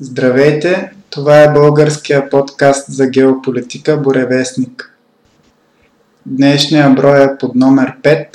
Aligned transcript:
Здравейте! 0.00 0.92
Това 1.10 1.42
е 1.42 1.52
българския 1.52 2.30
подкаст 2.30 2.92
за 2.92 3.06
геополитика 3.06 3.96
Боревестник. 3.96 4.96
Днешния 6.26 6.90
брой 6.90 7.24
е 7.24 7.38
под 7.38 7.54
номер 7.54 7.94
5 8.02 8.26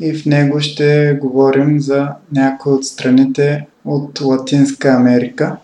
и 0.00 0.14
в 0.14 0.26
него 0.26 0.60
ще 0.60 1.18
говорим 1.20 1.80
за 1.80 2.08
някои 2.32 2.72
от 2.72 2.84
страните 2.84 3.66
от 3.84 4.20
Латинска 4.20 4.88
Америка. 4.88 5.56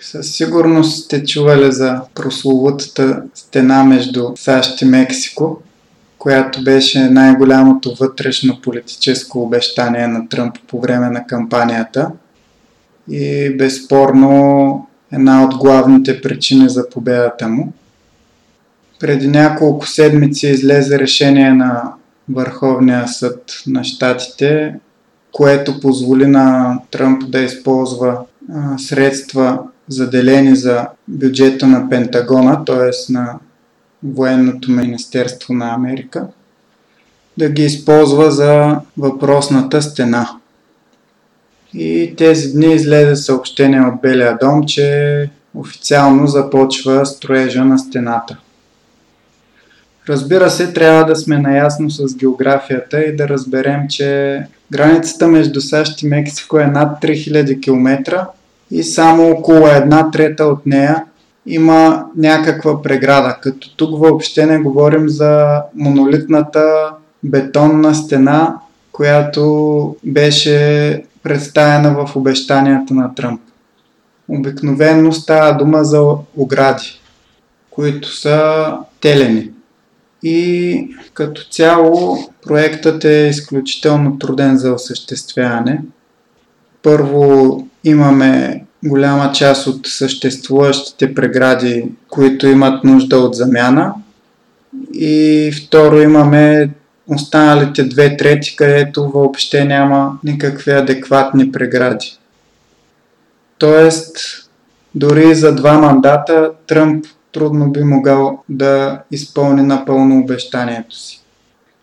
Със 0.00 0.32
сигурност 0.32 1.04
сте 1.04 1.24
чували 1.24 1.72
за 1.72 2.00
прословутата 2.14 3.22
стена 3.34 3.84
между 3.84 4.32
САЩ 4.36 4.82
и 4.82 4.84
Мексико, 4.84 5.62
която 6.18 6.64
беше 6.64 7.10
най-голямото 7.10 7.94
вътрешно 7.94 8.60
политическо 8.62 9.42
обещание 9.42 10.06
на 10.06 10.28
Тръмп 10.28 10.56
по 10.68 10.80
време 10.80 11.10
на 11.10 11.26
кампанията 11.26 12.10
и 13.10 13.56
безспорно 13.56 14.86
една 15.12 15.44
от 15.44 15.54
главните 15.54 16.20
причини 16.20 16.68
за 16.68 16.90
победата 16.90 17.48
му. 17.48 17.72
Преди 19.00 19.28
няколко 19.28 19.86
седмици 19.86 20.46
излезе 20.46 20.98
решение 20.98 21.50
на 21.50 21.92
Върховния 22.28 23.08
съд 23.08 23.62
на 23.66 23.84
щатите, 23.84 24.74
което 25.32 25.80
позволи 25.80 26.26
на 26.26 26.78
Тръмп 26.90 27.30
да 27.30 27.40
използва 27.40 28.18
средства 28.78 29.58
заделени 29.88 30.56
за 30.56 30.86
бюджета 31.08 31.66
на 31.66 31.90
Пентагона, 31.90 32.64
т.е. 32.64 33.12
на 33.12 33.38
военното 34.02 34.70
министерство 34.70 35.54
на 35.54 35.74
Америка, 35.74 36.26
да 37.38 37.48
ги 37.48 37.64
използва 37.64 38.30
за 38.30 38.80
въпросната 38.96 39.82
стена. 39.82 40.37
И 41.74 42.14
тези 42.16 42.52
дни 42.52 42.74
излезе 42.74 43.16
съобщение 43.16 43.80
от 43.80 44.00
Белия 44.02 44.38
дом, 44.40 44.64
че 44.66 45.30
официално 45.54 46.26
започва 46.26 47.06
строежа 47.06 47.64
на 47.64 47.78
стената. 47.78 48.36
Разбира 50.08 50.50
се, 50.50 50.72
трябва 50.72 51.04
да 51.04 51.16
сме 51.16 51.38
наясно 51.38 51.90
с 51.90 52.16
географията 52.16 53.00
и 53.00 53.16
да 53.16 53.28
разберем, 53.28 53.80
че 53.88 54.40
границата 54.70 55.28
между 55.28 55.60
САЩ 55.60 56.02
и 56.02 56.06
Мексико 56.06 56.58
е 56.58 56.66
над 56.66 57.02
3000 57.02 57.62
км 57.62 58.26
и 58.70 58.82
само 58.82 59.30
около 59.30 59.66
една 59.66 60.10
трета 60.10 60.44
от 60.44 60.66
нея 60.66 61.04
има 61.46 62.04
някаква 62.16 62.82
преграда, 62.82 63.36
като 63.42 63.76
тук 63.76 63.98
въобще 63.98 64.46
не 64.46 64.58
говорим 64.58 65.08
за 65.08 65.62
монолитната 65.74 66.90
бетонна 67.22 67.94
стена, 67.94 68.54
която 68.92 69.96
беше 70.04 71.02
представена 71.28 71.90
в 71.90 72.16
обещанията 72.16 72.94
на 72.94 73.14
Тръмп. 73.14 73.40
Обикновено 74.28 75.12
става 75.12 75.58
дума 75.58 75.84
за 75.84 76.02
огради, 76.36 77.00
които 77.70 78.16
са 78.16 78.70
телени. 79.00 79.50
И 80.22 80.96
като 81.14 81.42
цяло 81.50 82.18
проектът 82.46 83.04
е 83.04 83.28
изключително 83.30 84.18
труден 84.18 84.56
за 84.56 84.72
осъществяване. 84.72 85.80
Първо 86.82 87.66
имаме 87.84 88.64
голяма 88.84 89.32
част 89.32 89.66
от 89.66 89.86
съществуващите 89.86 91.14
прегради, 91.14 91.84
които 92.08 92.46
имат 92.46 92.84
нужда 92.84 93.18
от 93.18 93.34
замяна. 93.34 93.94
И 94.92 95.52
второ 95.52 96.00
имаме 96.00 96.70
останалите 97.08 97.84
две 97.84 98.16
трети, 98.16 98.56
където 98.56 99.10
въобще 99.10 99.64
няма 99.64 100.18
никакви 100.24 100.70
адекватни 100.70 101.52
прегради. 101.52 102.18
Тоест, 103.58 104.16
дори 104.94 105.34
за 105.34 105.54
два 105.54 105.78
мандата 105.78 106.50
Тръмп 106.66 107.04
трудно 107.32 107.70
би 107.70 107.84
могъл 107.84 108.42
да 108.48 109.00
изпълни 109.10 109.62
напълно 109.62 110.18
обещанието 110.18 110.96
си. 110.96 111.22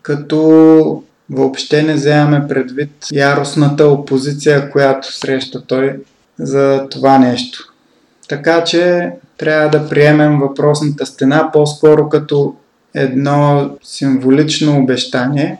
Като 0.02 1.02
въобще 1.30 1.82
не 1.82 1.94
вземаме 1.94 2.48
предвид 2.48 2.90
яростната 3.12 3.88
опозиция, 3.88 4.70
която 4.70 5.12
среща 5.12 5.66
той 5.66 5.96
за 6.38 6.86
това 6.90 7.18
нещо. 7.18 7.72
Така 8.28 8.64
че 8.64 9.10
трябва 9.38 9.68
да 9.68 9.88
приемем 9.88 10.38
въпросната 10.38 11.06
стена 11.06 11.50
по-скоро 11.52 12.08
като 12.08 12.54
едно 12.96 13.70
символично 13.82 14.78
обещание, 14.78 15.58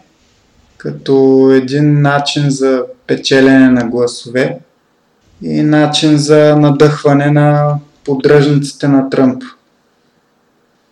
като 0.76 1.48
един 1.54 2.02
начин 2.02 2.50
за 2.50 2.82
печелене 3.06 3.69
на 3.69 3.84
гласове 3.84 4.58
и 5.42 5.62
начин 5.62 6.16
за 6.16 6.56
надъхване 6.56 7.30
на 7.30 7.78
поддръжниците 8.04 8.88
на 8.88 9.10
Тръмп. 9.10 9.42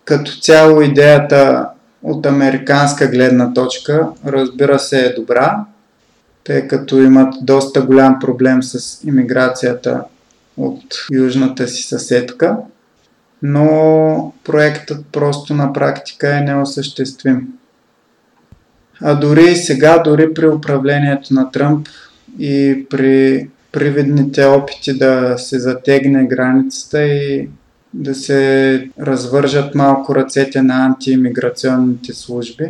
Като 0.04 0.40
цяло 0.40 0.82
идеята 0.82 1.68
от 2.02 2.26
американска 2.26 3.08
гледна 3.08 3.52
точка, 3.52 4.08
разбира 4.26 4.78
се, 4.78 5.06
е 5.06 5.14
добра, 5.14 5.64
тъй 6.44 6.68
като 6.68 6.98
имат 6.98 7.34
доста 7.42 7.82
голям 7.82 8.18
проблем 8.20 8.62
с 8.62 9.04
иммиграцията 9.04 10.04
от 10.56 10.84
южната 11.12 11.68
си 11.68 11.82
съседка, 11.82 12.56
но 13.46 14.32
проектът 14.44 15.06
просто 15.12 15.54
на 15.54 15.72
практика 15.72 16.36
е 16.36 16.40
неосъществим. 16.40 17.48
А 19.00 19.14
дори 19.14 19.44
и 19.50 19.56
сега, 19.56 19.98
дори 19.98 20.34
при 20.34 20.48
управлението 20.48 21.34
на 21.34 21.50
Тръмп 21.50 21.88
и 22.38 22.86
при 22.90 23.48
привидните 23.72 24.44
опити 24.44 24.98
да 24.98 25.34
се 25.38 25.58
затегне 25.58 26.26
границата 26.26 27.02
и 27.02 27.48
да 27.94 28.14
се 28.14 28.88
развържат 29.00 29.74
малко 29.74 30.14
ръцете 30.14 30.62
на 30.62 30.86
антиимиграционните 30.86 32.12
служби. 32.12 32.64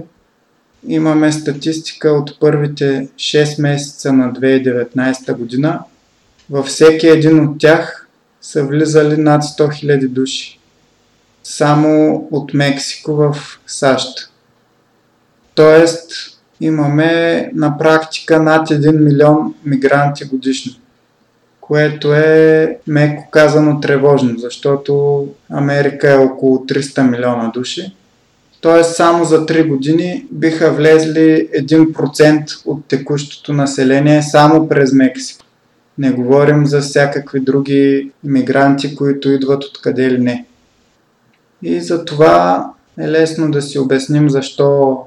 Имаме 0.88 1.32
статистика 1.32 2.08
от 2.08 2.40
първите 2.40 3.08
6 3.16 3.62
месеца 3.62 4.12
на 4.12 4.32
2019 4.32 5.36
година. 5.36 5.80
Във 6.50 6.66
всеки 6.66 7.06
един 7.06 7.40
от 7.40 7.58
тях 7.58 8.08
са 8.40 8.64
влизали 8.64 9.16
над 9.16 9.42
100 9.42 9.68
000 9.84 10.08
души. 10.08 10.60
Само 11.44 12.26
от 12.30 12.54
Мексико 12.54 13.14
в 13.14 13.36
САЩ. 13.66 14.30
Тоест, 15.54 16.10
имаме 16.60 17.50
на 17.54 17.78
практика 17.78 18.42
над 18.42 18.68
1 18.68 18.98
милион 18.98 19.54
мигранти 19.64 20.24
годишно 20.24 20.72
което 21.66 22.14
е 22.14 22.78
меко 22.86 23.28
казано 23.30 23.80
тревожно, 23.80 24.38
защото 24.38 25.26
Америка 25.50 26.10
е 26.10 26.16
около 26.16 26.58
300 26.58 27.10
милиона 27.10 27.50
души. 27.54 27.94
Тоест 28.60 28.96
само 28.96 29.24
за 29.24 29.46
3 29.46 29.68
години 29.68 30.26
биха 30.30 30.72
влезли 30.72 31.48
1% 31.60 32.62
от 32.66 32.84
текущото 32.88 33.52
население 33.52 34.22
само 34.22 34.68
през 34.68 34.92
Мексико. 34.92 35.44
Не 35.98 36.10
говорим 36.10 36.66
за 36.66 36.80
всякакви 36.80 37.40
други 37.40 38.10
иммигранти, 38.26 38.96
които 38.96 39.30
идват 39.30 39.64
откъде 39.64 40.10
ли 40.10 40.18
не. 40.18 40.44
И 41.64 41.80
за 41.80 42.04
това 42.04 42.66
е 42.98 43.08
лесно 43.08 43.50
да 43.50 43.62
си 43.62 43.78
обясним 43.78 44.30
защо 44.30 44.98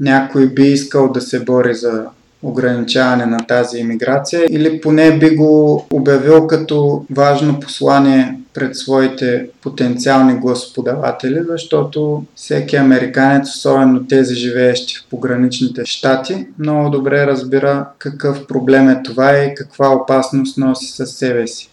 някой 0.00 0.46
би 0.46 0.62
искал 0.62 1.12
да 1.12 1.20
се 1.20 1.44
бори 1.44 1.74
за 1.74 2.04
ограничаване 2.42 3.26
на 3.26 3.46
тази 3.46 3.78
иммиграция 3.78 4.46
или 4.50 4.80
поне 4.80 5.18
би 5.18 5.36
го 5.36 5.86
обявил 5.92 6.46
като 6.46 7.04
важно 7.10 7.60
послание 7.60 8.38
пред 8.54 8.76
своите 8.76 9.48
потенциални 9.62 10.34
гласоподаватели, 10.34 11.40
защото 11.48 12.24
всеки 12.34 12.76
американец, 12.76 13.48
особено 13.48 14.06
тези 14.06 14.34
живеещи 14.34 14.96
в 14.96 15.10
пограничните 15.10 15.82
щати, 15.84 16.46
много 16.58 16.90
добре 16.90 17.26
разбира 17.26 17.88
какъв 17.98 18.46
проблем 18.46 18.88
е 18.88 19.02
това 19.02 19.38
и 19.38 19.54
каква 19.54 19.88
опасност 19.88 20.58
носи 20.58 20.86
със 20.86 21.12
себе 21.12 21.46
си. 21.46 21.70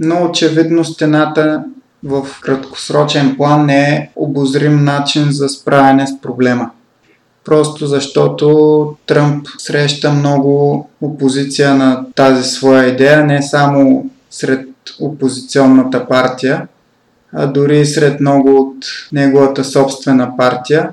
Но 0.00 0.24
очевидно 0.24 0.84
стената 0.84 1.64
в 2.04 2.26
краткосрочен 2.40 3.36
план 3.36 3.66
не 3.66 3.82
е 3.82 4.10
обозрим 4.16 4.84
начин 4.84 5.26
за 5.30 5.48
справяне 5.48 6.06
с 6.06 6.20
проблема 6.20 6.70
просто 7.44 7.86
защото 7.86 8.96
Тръмп 9.06 9.46
среща 9.58 10.12
много 10.12 10.88
опозиция 11.00 11.74
на 11.74 12.06
тази 12.14 12.50
своя 12.50 12.88
идея, 12.88 13.24
не 13.24 13.42
само 13.42 14.10
сред 14.30 14.68
опозиционната 15.00 16.08
партия, 16.08 16.68
а 17.32 17.46
дори 17.46 17.86
сред 17.86 18.20
много 18.20 18.60
от 18.60 18.86
неговата 19.12 19.64
собствена 19.64 20.36
партия, 20.36 20.90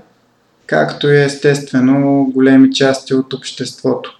както 0.67 1.09
и 1.09 1.23
естествено 1.23 2.31
големи 2.33 2.73
части 2.73 3.13
от 3.13 3.33
обществото. 3.33 4.19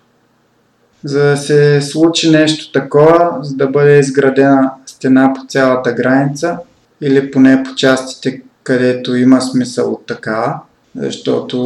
За 1.04 1.24
да 1.24 1.38
се 1.38 1.82
случи 1.82 2.32
нещо 2.32 2.72
такова, 2.72 3.38
за 3.42 3.56
да 3.56 3.68
бъде 3.68 4.00
изградена 4.00 4.72
стена 4.86 5.34
по 5.34 5.42
цялата 5.48 5.92
граница 5.92 6.58
или 7.02 7.32
поне 7.32 7.64
по 7.64 7.76
частите, 7.76 8.42
където 8.64 9.16
има 9.16 9.42
смисъл 9.42 9.92
от 9.92 10.06
такава, 10.06 10.60
защото 10.96 11.58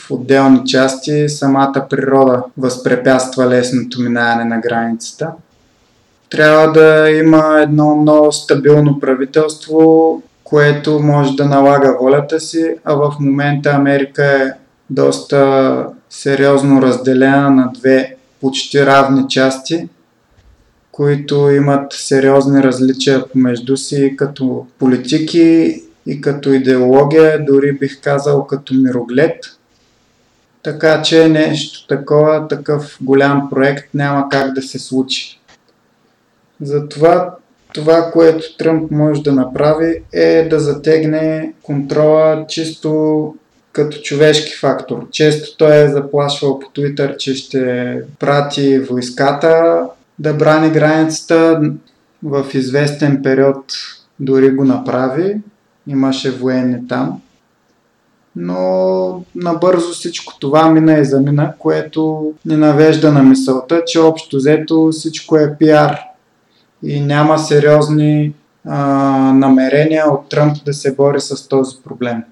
в 0.00 0.10
отделни 0.10 0.66
части 0.66 1.28
самата 1.28 1.86
природа 1.90 2.42
възпрепятства 2.58 3.48
лесното 3.48 4.00
минаване 4.00 4.44
на 4.44 4.60
границата. 4.60 5.28
трябва 6.30 6.72
да 6.72 7.10
има 7.10 7.60
едно 7.62 7.96
много 7.96 8.32
стабилно 8.32 9.00
правителство, 9.00 10.22
което 10.44 11.00
може 11.00 11.36
да 11.36 11.44
налага 11.44 11.96
волята 12.00 12.40
си, 12.40 12.74
а 12.84 12.94
в 12.94 13.14
момента 13.20 13.70
Америка 13.70 14.24
е 14.24 14.50
доста 14.90 15.86
сериозно 16.10 16.82
разделена 16.82 17.50
на 17.50 17.70
две 17.74 18.16
почти 18.40 18.86
равни 18.86 19.24
части, 19.28 19.88
които 20.92 21.50
имат 21.50 21.92
сериозни 21.92 22.62
различия 22.62 23.28
помежду 23.28 23.76
си 23.76 24.14
като 24.16 24.66
политики 24.78 25.82
и 26.06 26.20
като 26.20 26.52
идеология, 26.52 27.44
дори 27.44 27.72
бих 27.72 28.00
казал 28.00 28.46
като 28.46 28.74
мироглед. 28.74 29.36
Така 30.62 31.02
че 31.02 31.28
нещо 31.28 31.86
такова, 31.86 32.48
такъв 32.48 32.98
голям 33.00 33.50
проект 33.50 33.94
няма 33.94 34.28
как 34.28 34.52
да 34.52 34.62
се 34.62 34.78
случи. 34.78 35.40
Затова 36.60 37.36
това, 37.74 38.10
което 38.12 38.56
Тръмп 38.56 38.90
може 38.90 39.22
да 39.22 39.32
направи 39.32 40.02
е 40.12 40.48
да 40.50 40.60
затегне 40.60 41.52
контрола 41.62 42.44
чисто 42.48 43.34
като 43.72 43.98
човешки 43.98 44.52
фактор. 44.56 45.06
Често 45.10 45.56
той 45.56 45.84
е 45.84 45.88
заплашвал 45.88 46.58
по 46.58 46.70
Твитър, 46.70 47.16
че 47.16 47.34
ще 47.34 47.94
прати 48.18 48.78
войската 48.78 49.82
да 50.20 50.34
брани 50.34 50.70
границата. 50.70 51.60
В 52.22 52.46
известен 52.54 53.22
период 53.22 53.64
дори 54.20 54.50
го 54.50 54.64
направи. 54.64 55.40
Имаше 55.86 56.30
военни 56.30 56.88
там. 56.88 57.20
Но 58.36 59.24
набързо 59.34 59.92
всичко 59.92 60.38
това 60.38 60.70
мина 60.70 60.98
и 60.98 61.04
замина, 61.04 61.54
което 61.58 62.32
ни 62.46 62.56
навежда 62.56 63.12
на 63.12 63.22
мисълта, 63.22 63.82
че 63.86 64.00
общо 64.00 64.36
взето 64.36 64.88
всичко 64.92 65.36
е 65.36 65.56
пиар 65.58 65.98
и 66.82 67.00
няма 67.00 67.38
сериозни 67.38 68.32
а, 68.64 68.78
намерения 69.32 70.12
от 70.12 70.28
Тръмп 70.28 70.64
да 70.64 70.74
се 70.74 70.94
бори 70.94 71.20
с 71.20 71.48
този 71.48 71.76
проблем. 71.84 72.22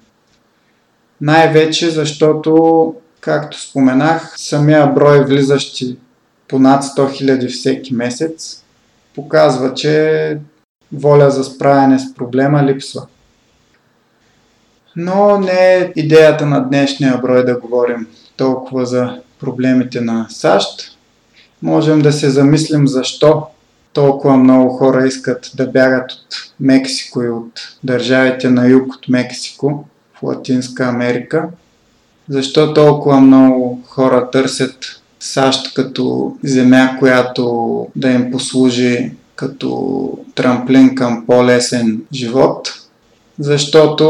Най-вече 1.21 1.89
защото, 1.89 2.93
както 3.21 3.61
споменах, 3.61 4.33
самия 4.37 4.87
брой 4.87 5.25
влизащи 5.25 5.97
по 6.49 6.59
над 6.59 6.83
100 6.83 7.23
000 7.23 7.47
всеки 7.49 7.93
месец 7.93 8.63
показва, 9.15 9.73
че 9.73 10.37
воля 10.93 11.31
за 11.31 11.43
справяне 11.43 11.99
с 11.99 12.15
проблема 12.15 12.63
липсва. 12.63 13.07
Но 14.95 15.39
не 15.39 15.75
е 15.75 15.91
идеята 15.95 16.45
на 16.45 16.59
днешния 16.59 17.17
брой 17.17 17.45
да 17.45 17.59
говорим 17.59 18.07
толкова 18.37 18.85
за 18.85 19.21
проблемите 19.39 20.01
на 20.01 20.27
САЩ. 20.29 20.97
Можем 21.61 22.01
да 22.01 22.13
се 22.13 22.29
замислим 22.29 22.87
защо 22.87 23.47
толкова 23.93 24.37
много 24.37 24.69
хора 24.69 25.07
искат 25.07 25.51
да 25.55 25.67
бягат 25.67 26.11
от 26.11 26.35
Мексико 26.59 27.23
и 27.23 27.29
от 27.29 27.77
държавите 27.83 28.49
на 28.49 28.67
юг 28.67 28.93
от 28.95 29.09
Мексико 29.09 29.85
в 30.13 30.23
Латинска 30.23 30.85
Америка. 30.85 31.47
Защо 32.29 32.73
толкова 32.73 33.21
много 33.21 33.83
хора 33.87 34.31
търсят 34.31 34.98
САЩ 35.19 35.73
като 35.73 36.35
земя, 36.43 36.95
която 36.99 37.87
да 37.95 38.09
им 38.09 38.31
послужи 38.31 39.11
като 39.35 40.17
трамплин 40.35 40.95
към 40.95 41.25
по-лесен 41.25 42.01
живот? 42.13 42.73
Защото 43.39 44.09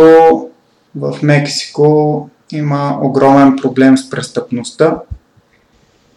в 0.96 1.18
Мексико 1.24 2.30
има 2.52 2.98
огромен 3.02 3.56
проблем 3.56 3.98
с 3.98 4.10
престъпността, 4.10 4.98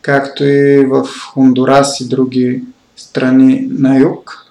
както 0.03 0.45
и 0.45 0.85
в 0.85 1.09
Хондурас 1.33 2.01
и 2.01 2.09
други 2.09 2.63
страни 2.97 3.69
на 3.71 3.99
юг. 3.99 4.47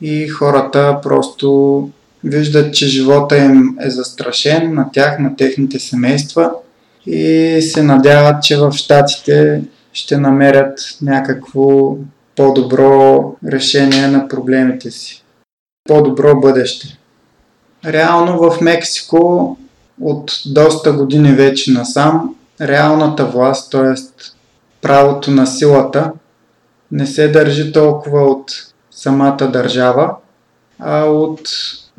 И 0.00 0.28
хората 0.28 0.98
просто 1.02 1.88
виждат, 2.24 2.74
че 2.74 2.88
живота 2.88 3.38
им 3.38 3.76
е 3.80 3.90
застрашен 3.90 4.74
на 4.74 4.90
тях, 4.92 5.18
на 5.18 5.36
техните 5.36 5.78
семейства 5.78 6.52
и 7.06 7.58
се 7.62 7.82
надяват, 7.82 8.42
че 8.42 8.58
в 8.58 8.72
Штатите 8.72 9.62
ще 9.92 10.16
намерят 10.16 10.78
някакво 11.02 11.96
по-добро 12.36 13.24
решение 13.46 14.08
на 14.08 14.28
проблемите 14.28 14.90
си. 14.90 15.24
По-добро 15.88 16.40
бъдеще. 16.40 16.98
Реално 17.84 18.38
в 18.38 18.60
Мексико 18.60 19.56
от 20.00 20.32
доста 20.46 20.92
години 20.92 21.32
вече 21.32 21.72
насам 21.72 22.34
реалната 22.60 23.26
власт, 23.26 23.70
т.е. 23.70 23.94
правото 24.82 25.30
на 25.30 25.46
силата, 25.46 26.12
не 26.92 27.06
се 27.06 27.28
държи 27.28 27.72
толкова 27.72 28.20
от 28.20 28.52
самата 28.90 29.48
държава, 29.52 30.14
а 30.78 31.04
от 31.04 31.40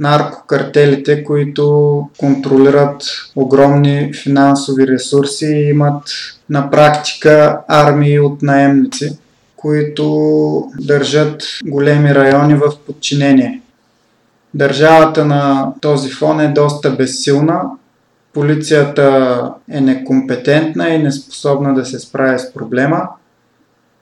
наркокартелите, 0.02 1.24
които 1.24 2.10
контролират 2.18 3.04
огромни 3.36 4.14
финансови 4.14 4.88
ресурси 4.88 5.46
и 5.46 5.70
имат 5.70 6.04
на 6.50 6.70
практика 6.70 7.60
армии 7.68 8.20
от 8.20 8.42
наемници, 8.42 9.18
които 9.56 10.72
държат 10.80 11.44
големи 11.66 12.16
райони 12.16 12.56
в 12.56 12.72
подчинение. 12.86 13.62
Държавата 14.54 15.26
на 15.26 15.74
този 15.82 16.10
фон 16.10 16.40
е 16.40 16.48
доста 16.48 16.92
безсилна, 16.92 17.62
полицията 18.34 19.50
е 19.72 19.82
некомпетентна 19.82 20.90
и 20.90 21.04
неспособна 21.04 21.74
да 21.74 21.86
се 21.86 22.00
справи 22.00 22.40
с 22.40 22.54
проблема– 22.54 23.10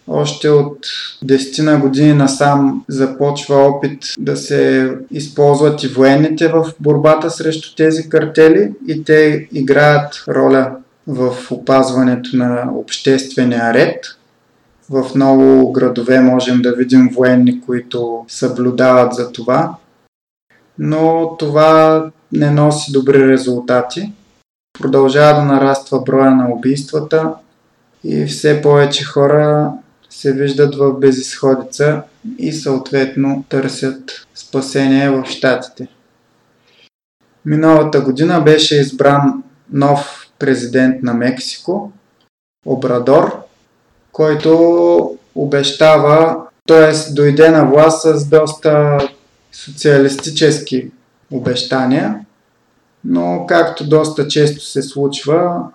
още 0.09 0.49
от 0.49 0.77
10 1.25 1.63
на 1.63 1.79
години 1.79 2.13
насам 2.13 2.83
започва 2.87 3.55
опит 3.55 4.03
да 4.19 4.37
се 4.37 4.93
използват 5.11 5.83
и 5.83 5.87
военните 5.87 6.47
в 6.47 6.73
борбата 6.79 7.29
срещу 7.29 7.75
тези 7.75 8.09
картели 8.09 8.73
и 8.87 9.03
те 9.03 9.47
играят 9.53 10.23
роля 10.27 10.71
в 11.07 11.35
опазването 11.51 12.29
на 12.37 12.69
обществения 12.75 13.73
ред. 13.73 14.05
В 14.89 15.05
много 15.15 15.71
градове 15.71 16.19
можем 16.19 16.61
да 16.61 16.75
видим 16.75 17.09
военни, 17.15 17.61
които 17.61 18.25
съблюдават 18.27 19.13
за 19.13 19.31
това. 19.31 19.75
Но 20.79 21.35
това 21.39 22.05
не 22.31 22.51
носи 22.51 22.91
добри 22.91 23.27
резултати. 23.27 24.11
Продължава 24.79 25.39
да 25.39 25.45
нараства 25.45 26.01
броя 26.01 26.31
на 26.31 26.49
убийствата 26.53 27.33
и 28.03 28.25
все 28.25 28.61
повече 28.61 29.05
хора 29.05 29.71
се 30.09 30.33
виждат 30.33 30.75
в 30.75 30.93
безисходица 30.93 32.01
и 32.37 32.53
съответно 32.53 33.43
търсят 33.49 34.27
спасение 34.35 35.09
в 35.09 35.25
Штатите. 35.25 35.87
Миналата 37.45 38.01
година 38.01 38.41
беше 38.41 38.79
избран 38.79 39.43
нов 39.73 40.27
президент 40.39 41.03
на 41.03 41.13
Мексико, 41.13 41.91
Обрадор, 42.65 43.41
който 44.11 45.17
обещава, 45.35 46.37
т.е. 46.67 47.13
дойде 47.13 47.49
на 47.49 47.65
власт 47.65 48.01
с 48.01 48.25
доста 48.29 48.99
социалистически 49.51 50.91
обещания, 51.31 52.25
но 53.03 53.45
както 53.47 53.89
доста 53.89 54.27
често 54.27 54.65
се 54.65 54.81
случва, 54.81 55.67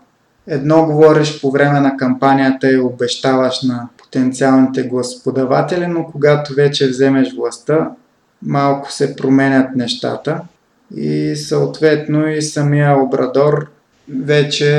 едно 0.47 0.87
говориш 0.87 1.41
по 1.41 1.50
време 1.50 1.81
на 1.81 1.97
кампанията 1.97 2.71
и 2.71 2.79
обещаваш 2.79 3.62
на 3.62 3.88
потенциалните 4.14 4.83
гласоподаватели, 4.83 5.87
но 5.87 6.04
когато 6.04 6.54
вече 6.54 6.88
вземеш 6.88 7.35
властта, 7.35 7.90
малко 8.42 8.92
се 8.92 9.16
променят 9.16 9.76
нещата 9.76 10.40
и 10.97 11.37
съответно 11.37 12.28
и 12.28 12.42
самия 12.42 12.99
Обрадор 13.02 13.71
вече 14.09 14.71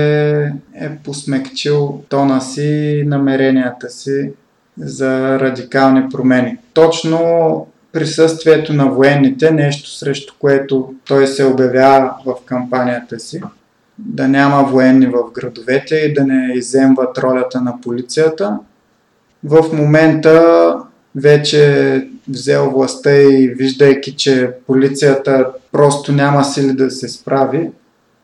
е 0.75 0.89
посмекчил 1.03 2.01
тона 2.09 2.41
си 2.41 2.99
и 3.01 3.03
намеренията 3.03 3.89
си 3.89 4.31
за 4.77 5.39
радикални 5.39 6.09
промени. 6.09 6.57
Точно 6.73 7.19
присъствието 7.91 8.73
на 8.73 8.85
военните, 8.85 9.51
нещо 9.51 9.89
срещу 9.89 10.33
което 10.39 10.93
той 11.05 11.27
се 11.27 11.45
обявява 11.45 12.13
в 12.25 12.35
кампанията 12.45 13.19
си, 13.19 13.41
да 13.99 14.27
няма 14.27 14.63
военни 14.63 15.07
в 15.07 15.31
градовете 15.33 15.95
и 15.95 16.13
да 16.13 16.23
не 16.23 16.53
иземват 16.53 17.17
ролята 17.17 17.61
на 17.61 17.81
полицията, 17.81 18.59
в 19.45 19.73
момента 19.73 20.73
вече 21.15 22.07
взел 22.27 22.69
властта 22.69 23.15
и 23.15 23.47
виждайки, 23.47 24.15
че 24.15 24.51
полицията 24.67 25.47
просто 25.71 26.11
няма 26.11 26.43
сили 26.43 26.73
да 26.73 26.91
се 26.91 27.07
справи, 27.07 27.69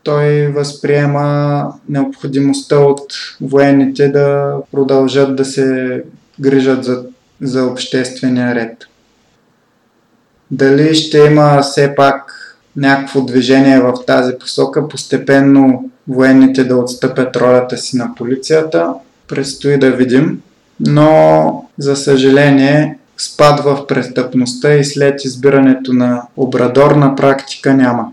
той 0.04 0.48
възприема 0.48 1.66
необходимостта 1.90 2.80
от 2.80 3.14
военните 3.42 4.08
да 4.08 4.56
продължат 4.72 5.36
да 5.36 5.46
се 5.46 6.04
грижат 6.40 6.84
за, 6.84 7.04
за 7.42 7.66
обществения 7.66 8.56
ред. 8.56 8.78
Дали 10.52 10.96
ще 10.96 11.18
има 11.18 11.62
все 11.62 11.96
пак 11.96 12.38
някакво 12.76 13.22
движение 13.22 13.80
в 13.80 13.94
тази 14.08 14.34
посока, 14.40 14.88
постепенно 14.88 15.90
военните 16.08 16.64
да 16.64 16.78
отстъпят 16.78 17.36
ролята 17.36 17.78
си 17.78 17.98
на 17.98 18.16
полицията, 18.16 18.94
предстои 19.28 19.78
да 19.78 19.92
видим 19.92 20.42
но 20.88 21.66
за 21.78 21.96
съжаление 21.96 22.98
спад 23.18 23.60
в 23.60 23.88
престъпността 23.88 24.74
и 24.74 24.84
след 24.84 25.26
избирането 25.26 25.94
на 25.94 26.24
обрадорна 26.38 27.16
практика 27.16 27.74
няма. 27.74 28.08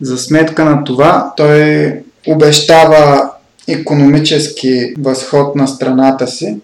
За 0.00 0.18
сметка 0.18 0.64
на 0.64 0.84
това 0.84 1.32
той 1.36 1.92
обещава 2.26 3.30
економически 3.68 4.94
възход 4.98 5.56
на 5.56 5.68
страната 5.68 6.26
си 6.26 6.60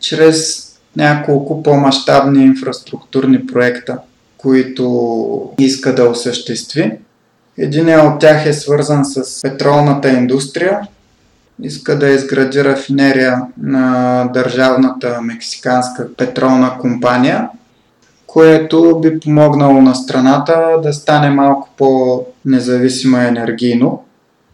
чрез 0.00 0.68
няколко 0.96 1.62
по-масштабни 1.62 2.44
инфраструктурни 2.44 3.46
проекта, 3.46 3.98
които 4.38 5.52
иска 5.58 5.94
да 5.94 6.08
осъществи. 6.08 6.92
Един 7.58 8.00
от 8.00 8.20
тях 8.20 8.46
е 8.46 8.52
свързан 8.52 9.04
с 9.04 9.42
петролната 9.42 10.08
индустрия. 10.08 10.80
Иска 11.62 11.98
да 11.98 12.08
изгради 12.08 12.64
рафинерия 12.64 13.42
на 13.62 14.24
държавната 14.34 15.20
мексиканска 15.22 16.08
петролна 16.16 16.78
компания, 16.78 17.48
което 18.26 18.98
би 19.02 19.20
помогнало 19.20 19.80
на 19.80 19.94
страната 19.94 20.76
да 20.82 20.92
стане 20.92 21.30
малко 21.30 21.68
по-независима 21.76 23.24
енергийно, 23.24 24.04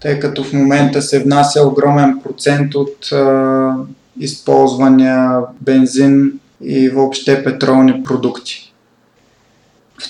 тъй 0.00 0.20
като 0.20 0.44
в 0.44 0.52
момента 0.52 1.02
се 1.02 1.22
внася 1.22 1.66
огромен 1.66 2.20
процент 2.24 2.74
от 2.74 3.12
а, 3.12 3.74
използвания 4.20 5.38
бензин 5.60 6.32
и 6.60 6.88
въобще 6.88 7.44
петролни 7.44 8.02
продукти. 8.02 8.74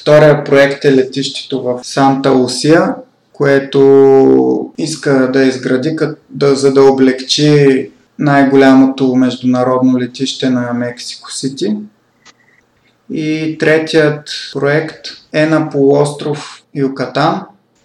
Втория 0.00 0.44
проект 0.44 0.84
е 0.84 0.96
летището 0.96 1.62
в 1.62 1.80
Санта 1.82 2.30
Лусия, 2.30 2.94
което 3.34 4.72
иска 4.78 5.30
да 5.32 5.42
изгради, 5.42 5.96
да, 6.30 6.54
за 6.54 6.72
да 6.72 6.82
облегчи 6.82 7.90
най-голямото 8.18 9.14
международно 9.14 9.98
летище 9.98 10.50
на 10.50 10.72
Мексико 10.72 11.32
Сити. 11.32 11.76
И 13.10 13.56
третият 13.60 14.30
проект 14.52 15.06
е 15.32 15.46
на 15.46 15.70
полуостров 15.70 16.62
Юкатан, 16.74 17.42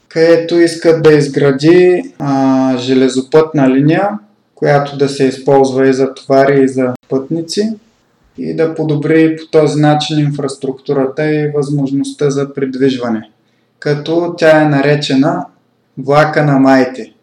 където 0.08 0.60
искат 0.60 1.04
да 1.04 1.14
изгради 1.14 2.04
а, 2.20 2.78
железопътна 2.78 3.70
линия, 3.70 4.10
която 4.56 4.98
да 4.98 5.10
се 5.10 5.26
използва 5.26 5.90
и 5.90 5.94
за 5.94 6.14
товари, 6.14 6.64
и 6.64 6.68
за 6.68 6.94
пътници 7.10 7.70
и 8.38 8.56
да 8.56 8.76
подобри 8.76 9.38
по 9.38 9.46
този 9.48 9.82
начин 9.82 10.20
инфраструктурата 10.20 11.36
и 11.36 11.52
възможността 11.56 12.30
за 12.30 12.54
придвижване. 12.54 13.30
Като 13.80 14.36
тя 14.38 14.62
е 14.62 14.70
наречена 14.70 15.46
влака 15.98 16.44
на 16.44 16.60
майте. 16.60 17.14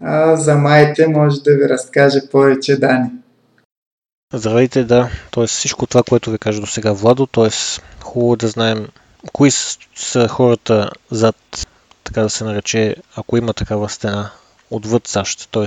А 0.00 0.36
за 0.36 0.54
майте 0.54 1.08
може 1.08 1.42
да 1.42 1.56
ви 1.56 1.68
разкаже 1.68 2.20
повече 2.30 2.76
Дани. 2.76 3.10
Здравейте, 4.34 4.84
да. 4.84 5.10
Тоест 5.30 5.54
всичко 5.54 5.86
това, 5.86 6.02
което 6.02 6.30
ви 6.30 6.38
кажа 6.38 6.60
до 6.60 6.66
сега 6.66 6.92
Владо, 6.92 7.26
т.е. 7.26 7.50
хубаво 8.04 8.36
да 8.36 8.48
знаем 8.48 8.88
кои 9.32 9.50
са 9.96 10.28
хората 10.28 10.90
зад, 11.10 11.36
така 12.04 12.22
да 12.22 12.30
се 12.30 12.44
нарече, 12.44 12.96
ако 13.16 13.36
има 13.36 13.54
такава 13.54 13.88
стена, 13.88 14.30
отвъд 14.70 15.06
САЩ. 15.06 15.48
Т.е. 15.52 15.66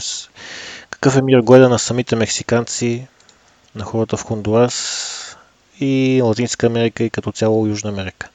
какъв 0.89 1.17
е 1.17 1.21
мир 1.21 1.39
гледа 1.39 1.69
на 1.69 1.79
самите 1.79 2.15
мексиканци, 2.15 3.07
на 3.75 3.83
хората 3.83 4.17
в 4.17 4.23
Хондурас 4.23 5.37
и 5.79 6.21
Латинска 6.23 6.67
Америка 6.67 7.03
и 7.03 7.09
като 7.09 7.31
цяло 7.31 7.67
Южна 7.67 7.89
Америка. 7.89 8.29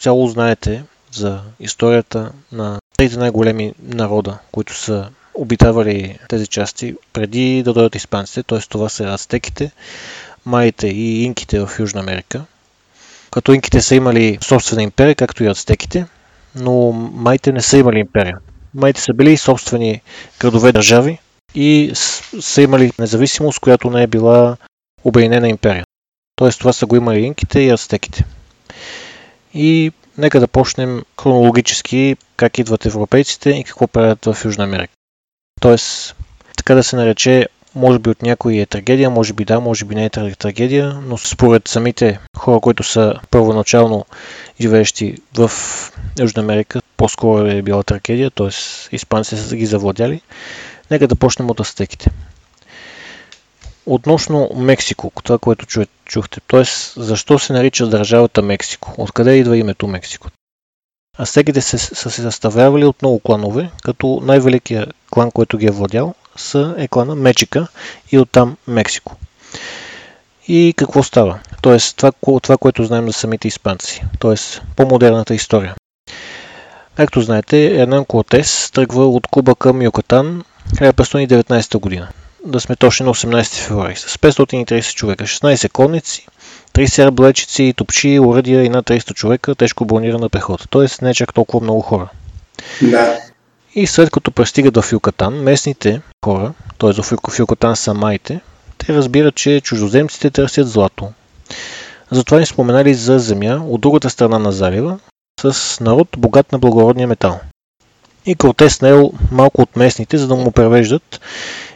Цяло 0.00 0.28
знаете 0.28 0.84
за 1.12 1.40
историята 1.60 2.32
на 2.52 2.78
трите 2.96 3.16
най-големи 3.16 3.74
народа, 3.82 4.38
които 4.52 4.74
са 4.74 5.10
обитавали 5.34 6.18
тези 6.28 6.46
части 6.46 6.96
преди 7.12 7.62
да 7.62 7.72
дойдат 7.72 7.94
испанците, 7.94 8.42
т.е. 8.42 8.58
това 8.58 8.88
са 8.88 9.04
ацтеките, 9.04 9.70
майите 10.46 10.86
и 10.86 11.22
инките 11.22 11.60
в 11.60 11.70
Южна 11.78 12.00
Америка. 12.00 12.44
Като 13.30 13.52
инките 13.52 13.80
са 13.80 13.94
имали 13.94 14.38
собствена 14.40 14.82
империя, 14.82 15.14
както 15.14 15.44
и 15.44 15.48
ацтеките, 15.48 16.06
но 16.54 16.92
майите 16.92 17.52
не 17.52 17.62
са 17.62 17.78
имали 17.78 17.98
империя. 17.98 18.38
Майите 18.74 19.00
са 19.00 19.14
били 19.14 19.36
собствени 19.36 20.00
градове 20.40 20.72
държави, 20.72 21.18
и 21.54 21.90
са 22.40 22.62
имали 22.62 22.92
независимост, 22.98 23.58
която 23.60 23.90
не 23.90 24.02
е 24.02 24.06
била 24.06 24.56
Обединена 25.04 25.48
империя. 25.48 25.84
Тоест 26.36 26.58
това 26.58 26.72
са 26.72 26.86
го 26.86 26.96
имали 26.96 27.20
инките 27.20 27.60
и 27.60 27.70
ацтеките. 27.70 28.24
И 29.54 29.92
нека 30.18 30.40
да 30.40 30.48
почнем 30.48 31.02
хронологически 31.20 32.16
как 32.36 32.58
идват 32.58 32.86
европейците 32.86 33.50
и 33.50 33.64
какво 33.64 33.86
правят 33.86 34.24
в 34.24 34.36
Южна 34.44 34.64
Америка. 34.64 34.92
Тоест, 35.60 36.16
така 36.56 36.74
да 36.74 36.82
се 36.82 36.96
нарече, 36.96 37.48
може 37.74 37.98
би 37.98 38.10
от 38.10 38.22
някой 38.22 38.56
е 38.56 38.66
трагедия, 38.66 39.10
може 39.10 39.32
би 39.32 39.44
да, 39.44 39.60
може 39.60 39.84
би 39.84 39.94
не 39.94 40.04
е 40.04 40.10
трагедия, 40.10 41.00
но 41.06 41.18
според 41.18 41.68
самите 41.68 42.18
хора, 42.36 42.60
които 42.60 42.82
са 42.82 43.14
първоначално 43.30 44.06
живеещи 44.60 45.16
в 45.34 45.50
Южна 46.20 46.42
Америка, 46.42 46.82
по-скоро 46.96 47.46
е 47.46 47.62
била 47.62 47.82
трагедия, 47.82 48.30
т.е. 48.30 48.48
испанците 48.96 49.42
са 49.42 49.56
ги 49.56 49.66
завладяли. 49.66 50.20
Нека 50.90 51.08
да 51.08 51.16
почнем 51.16 51.50
от 51.50 51.60
астеките. 51.60 52.10
Относно 53.86 54.50
Мексико, 54.56 55.12
това, 55.24 55.38
което 55.38 55.66
чу, 55.66 55.84
чухте, 56.04 56.40
т.е. 56.40 56.62
защо 56.96 57.38
се 57.38 57.52
нарича 57.52 57.86
държавата 57.86 58.42
Мексико? 58.42 58.94
Откъде 58.98 59.36
идва 59.36 59.56
името 59.56 59.86
Мексико? 59.86 60.28
Астеките 61.18 61.60
се, 61.60 61.78
са 61.78 62.10
се 62.10 62.22
съставлявали 62.22 62.84
от 62.84 63.02
много 63.02 63.20
кланове, 63.20 63.70
като 63.82 64.20
най-великият 64.24 64.94
клан, 65.10 65.30
който 65.30 65.58
ги 65.58 65.66
е 65.66 65.70
владял, 65.70 66.14
са 66.36 66.74
е 66.78 66.88
клана 66.88 67.14
Мечика 67.14 67.66
и 68.12 68.18
оттам 68.18 68.56
Мексико. 68.68 69.16
И 70.48 70.74
какво 70.76 71.02
става? 71.02 71.40
Тоест, 71.62 71.96
това, 71.96 72.12
това, 72.42 72.56
което 72.56 72.84
знаем 72.84 73.06
за 73.06 73.12
самите 73.12 73.48
испанци. 73.48 74.04
Тоест, 74.18 74.62
по-модерната 74.76 75.34
история. 75.34 75.74
Както 76.94 77.20
знаете, 77.20 77.80
Ернан 77.80 78.04
Кортес 78.04 78.70
тръгва 78.70 79.06
от 79.06 79.26
Куба 79.26 79.54
към 79.54 79.82
Юкатан 79.82 80.44
1519 80.74 81.78
година. 81.78 82.08
Да 82.44 82.60
сме 82.60 82.76
точни 82.76 83.06
на 83.06 83.14
18 83.14 83.54
февруари. 83.54 83.96
С 83.96 84.16
530 84.16 84.94
човека, 84.94 85.24
16 85.24 85.68
конници, 85.68 86.26
30 86.74 87.04
арбалетчици, 87.04 87.74
топчи, 87.76 88.20
уръдия 88.20 88.64
и 88.64 88.68
над 88.68 88.86
300 88.86 89.14
човека, 89.14 89.54
тежко 89.54 89.84
бронирана 89.84 90.28
пехота. 90.28 90.68
Тоест 90.70 91.02
не 91.02 91.10
е 91.10 91.14
чак 91.14 91.34
толкова 91.34 91.64
много 91.64 91.80
хора. 91.80 92.08
Да. 92.82 93.18
И 93.74 93.86
след 93.86 94.10
като 94.10 94.30
пристигат 94.30 94.76
в 94.76 94.92
Юкатан, 94.92 95.34
местните 95.34 96.00
хора, 96.24 96.52
т.е. 96.78 97.02
в 97.30 97.38
Юкатан 97.38 97.76
са 97.76 97.94
майите, 97.94 98.40
те 98.78 98.94
разбират, 98.94 99.34
че 99.34 99.60
чуждоземците 99.60 100.30
търсят 100.30 100.68
злато. 100.68 101.12
Затова 102.10 102.38
им 102.38 102.46
споменали 102.46 102.94
за 102.94 103.18
земя 103.18 103.60
от 103.68 103.80
другата 103.80 104.10
страна 104.10 104.38
на 104.38 104.52
залива, 104.52 104.98
с 105.40 105.80
народ 105.80 106.08
богат 106.18 106.52
на 106.52 106.58
благородния 106.58 107.08
метал 107.08 107.40
и 108.26 108.34
Кортес 108.34 108.74
снел 108.74 109.12
малко 109.32 109.62
от 109.62 109.76
местните, 109.76 110.18
за 110.18 110.28
да 110.28 110.34
му 110.34 110.52
превеждат 110.52 111.20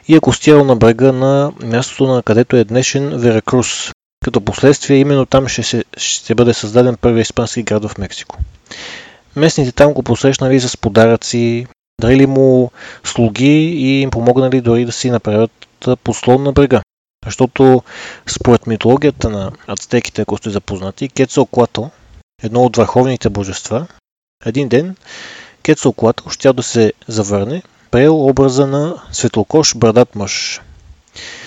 и 0.08 0.16
е 0.16 0.20
костирал 0.20 0.64
на 0.64 0.76
брега 0.76 1.12
на 1.12 1.52
мястото, 1.62 2.06
на 2.06 2.22
където 2.22 2.56
е 2.56 2.64
днешен 2.64 3.18
Веракрус, 3.18 3.92
като 4.24 4.40
последствие 4.40 4.96
именно 4.96 5.26
там 5.26 5.48
ще, 5.48 5.62
се, 5.62 5.84
ще 5.96 6.34
бъде 6.34 6.54
създаден 6.54 6.96
първи 6.96 7.20
испански 7.20 7.62
град 7.62 7.84
в 7.84 7.98
Мексико. 7.98 8.38
Местните 9.36 9.72
там 9.72 9.92
го 9.92 10.02
посрещнали 10.02 10.60
с 10.60 10.76
подаръци, 10.76 11.66
дарили 12.00 12.26
му 12.26 12.70
слуги 13.04 13.56
и 13.56 14.00
им 14.00 14.10
помогнали 14.10 14.60
дори 14.60 14.84
да 14.84 14.92
си 14.92 15.10
направят 15.10 15.50
послон 16.04 16.42
на 16.42 16.52
брега. 16.52 16.82
Защото 17.24 17.82
според 18.26 18.66
митологията 18.66 19.30
на 19.30 19.52
ацтеките, 19.66 20.22
ако 20.22 20.36
сте 20.36 20.50
запознати, 20.50 21.08
Кецалкуатл, 21.08 21.84
едно 22.42 22.62
от 22.62 22.76
върховните 22.76 23.28
божества, 23.28 23.86
един 24.46 24.68
ден 24.68 24.96
Кецалкуатл 25.62 26.28
щял 26.28 26.52
да 26.52 26.62
се 26.62 26.92
завърне, 27.08 27.62
приел 27.94 28.26
образа 28.26 28.66
на 28.66 28.94
светлокош 29.12 29.74
брадат 29.76 30.14
мъж. 30.14 30.60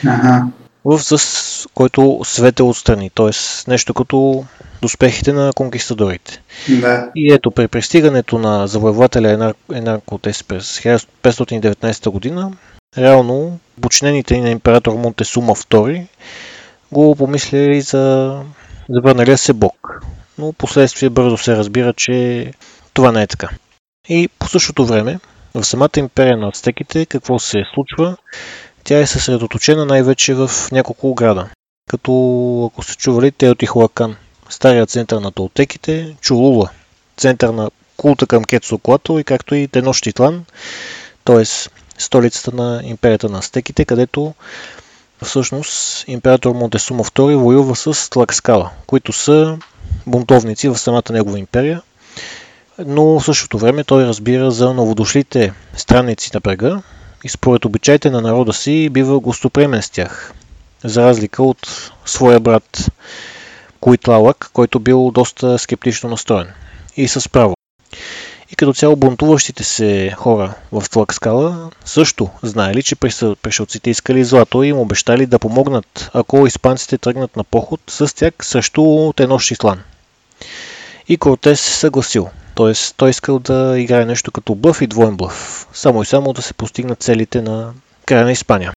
Ага. 0.07 0.45
В 0.85 0.99
с 0.99 1.67
който 1.73 2.21
свете 2.23 2.63
отстрани, 2.63 3.09
т.е. 3.09 3.31
нещо 3.69 3.93
като 3.93 4.45
успехите 4.83 5.33
на 5.33 5.51
конкистадорите. 5.55 6.41
Да. 6.69 7.11
И 7.15 7.33
ето, 7.33 7.51
при 7.51 7.67
пристигането 7.67 8.37
на 8.37 8.67
завоевателя 8.67 9.53
Енар 9.73 10.01
Котес 10.05 10.43
през 10.43 10.79
1519 10.79 12.09
година, 12.09 12.51
реално 12.97 13.59
починените 13.81 14.41
на 14.41 14.49
император 14.49 14.93
Монтесума 14.93 15.55
II 15.55 16.07
го 16.91 17.15
помисляли 17.15 17.81
за 17.81 18.35
завърналия 18.89 19.37
се 19.37 19.53
бог. 19.53 20.01
Но 20.37 20.53
последствие 20.53 21.09
бързо 21.09 21.37
се 21.37 21.57
разбира, 21.57 21.93
че 21.93 22.51
това 22.93 23.11
не 23.11 23.21
е 23.21 23.27
така. 23.27 23.49
И 24.09 24.29
по 24.39 24.47
същото 24.47 24.85
време, 24.85 25.19
в 25.61 25.65
самата 25.65 25.89
империя 25.97 26.37
на 26.37 26.47
ацтеките, 26.47 27.05
какво 27.05 27.39
се 27.39 27.63
случва? 27.73 28.17
Тя 28.83 28.99
е 28.99 29.07
съсредоточена 29.07 29.85
най-вече 29.85 30.33
в 30.33 30.51
няколко 30.71 31.15
града. 31.15 31.49
Като, 31.89 32.11
ако 32.71 32.83
сте 32.83 32.95
чували, 32.95 33.31
Теотихуакан, 33.31 34.15
стария 34.49 34.85
център 34.85 35.17
на 35.17 35.31
толтеките, 35.31 36.15
Чулула, 36.21 36.69
център 37.17 37.49
на 37.49 37.71
култа 37.97 38.27
към 38.27 38.43
Кетсоклато 38.43 39.19
и 39.19 39.23
както 39.23 39.55
и 39.55 39.67
Тенощитлан, 39.67 40.45
т.е. 41.25 41.45
столицата 41.97 42.51
на 42.55 42.81
империята 42.83 43.29
на 43.29 43.37
астеките, 43.37 43.85
където 43.85 44.33
всъщност 45.23 46.03
император 46.07 46.55
Монтесума 46.55 47.03
II 47.03 47.35
воюва 47.35 47.75
с 47.75 48.09
Тлакскала, 48.09 48.71
които 48.87 49.13
са 49.13 49.57
бунтовници 50.07 50.69
в 50.69 50.77
самата 50.77 51.03
негова 51.11 51.39
империя, 51.39 51.81
но 52.85 53.19
в 53.19 53.25
същото 53.25 53.57
време 53.57 53.83
той 53.83 54.05
разбира 54.05 54.51
за 54.51 54.73
новодошлите 54.73 55.53
странници 55.77 56.31
на 56.33 56.39
брега 56.39 56.81
и 57.23 57.29
според 57.29 57.65
обичаите 57.65 58.09
на 58.09 58.21
народа 58.21 58.53
си 58.53 58.89
бива 58.89 59.19
гостоприемен 59.19 59.81
с 59.81 59.89
тях, 59.89 60.33
за 60.83 61.03
разлика 61.03 61.43
от 61.43 61.91
своя 62.05 62.39
брат 62.39 62.91
Куитлалък, 63.79 64.49
който 64.53 64.79
бил 64.79 65.11
доста 65.11 65.59
скептично 65.59 66.09
настроен. 66.09 66.47
И 66.97 67.07
с 67.07 67.29
право. 67.29 67.55
И 68.51 68.55
като 68.55 68.73
цяло 68.73 68.95
бунтуващите 68.95 69.63
се 69.63 70.13
хора 70.17 70.53
в 70.71 70.83
Тлакскала 70.89 71.69
също 71.85 72.29
знаели, 72.43 72.83
че 72.83 72.95
пришелците 73.41 73.89
искали 73.89 74.23
злато 74.23 74.63
и 74.63 74.67
им 74.67 74.77
обещали 74.77 75.25
да 75.25 75.39
помогнат, 75.39 76.09
ако 76.13 76.47
испанците 76.47 76.97
тръгнат 76.97 77.35
на 77.35 77.43
поход 77.43 77.79
с 77.87 78.15
тях 78.15 78.33
срещу 78.41 79.13
Тенощислан. 79.13 79.79
И 81.07 81.17
Кортес 81.17 81.61
се 81.61 81.73
съгласил. 81.73 82.29
Т.е. 82.57 82.73
той 82.97 83.09
искал 83.09 83.39
да 83.39 83.79
играе 83.79 84.05
нещо 84.05 84.31
като 84.31 84.55
блъв 84.55 84.81
и 84.81 84.87
двоен 84.87 85.17
блъв. 85.17 85.67
Само 85.73 86.01
и 86.01 86.05
само 86.05 86.33
да 86.33 86.41
се 86.41 86.53
постигнат 86.53 87.03
целите 87.03 87.41
на 87.41 87.73
края 88.05 88.25
на 88.25 88.31
Испания. 88.31 88.73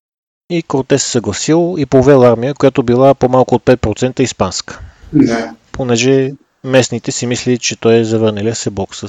И 0.50 0.62
Кортес 0.62 1.02
се 1.02 1.10
съгласил 1.10 1.74
и 1.78 1.86
повел 1.86 2.24
армия, 2.24 2.54
която 2.54 2.82
била 2.82 3.14
по-малко 3.14 3.54
от 3.54 3.64
5% 3.64 4.20
испанска. 4.20 4.80
Да. 5.12 5.54
Понеже 5.72 6.30
местните 6.64 7.12
си 7.12 7.26
мислили, 7.26 7.58
че 7.58 7.76
той 7.76 7.96
е 7.96 8.04
завърнелия 8.04 8.54
се 8.54 8.70
бог 8.70 8.94
с, 8.94 9.08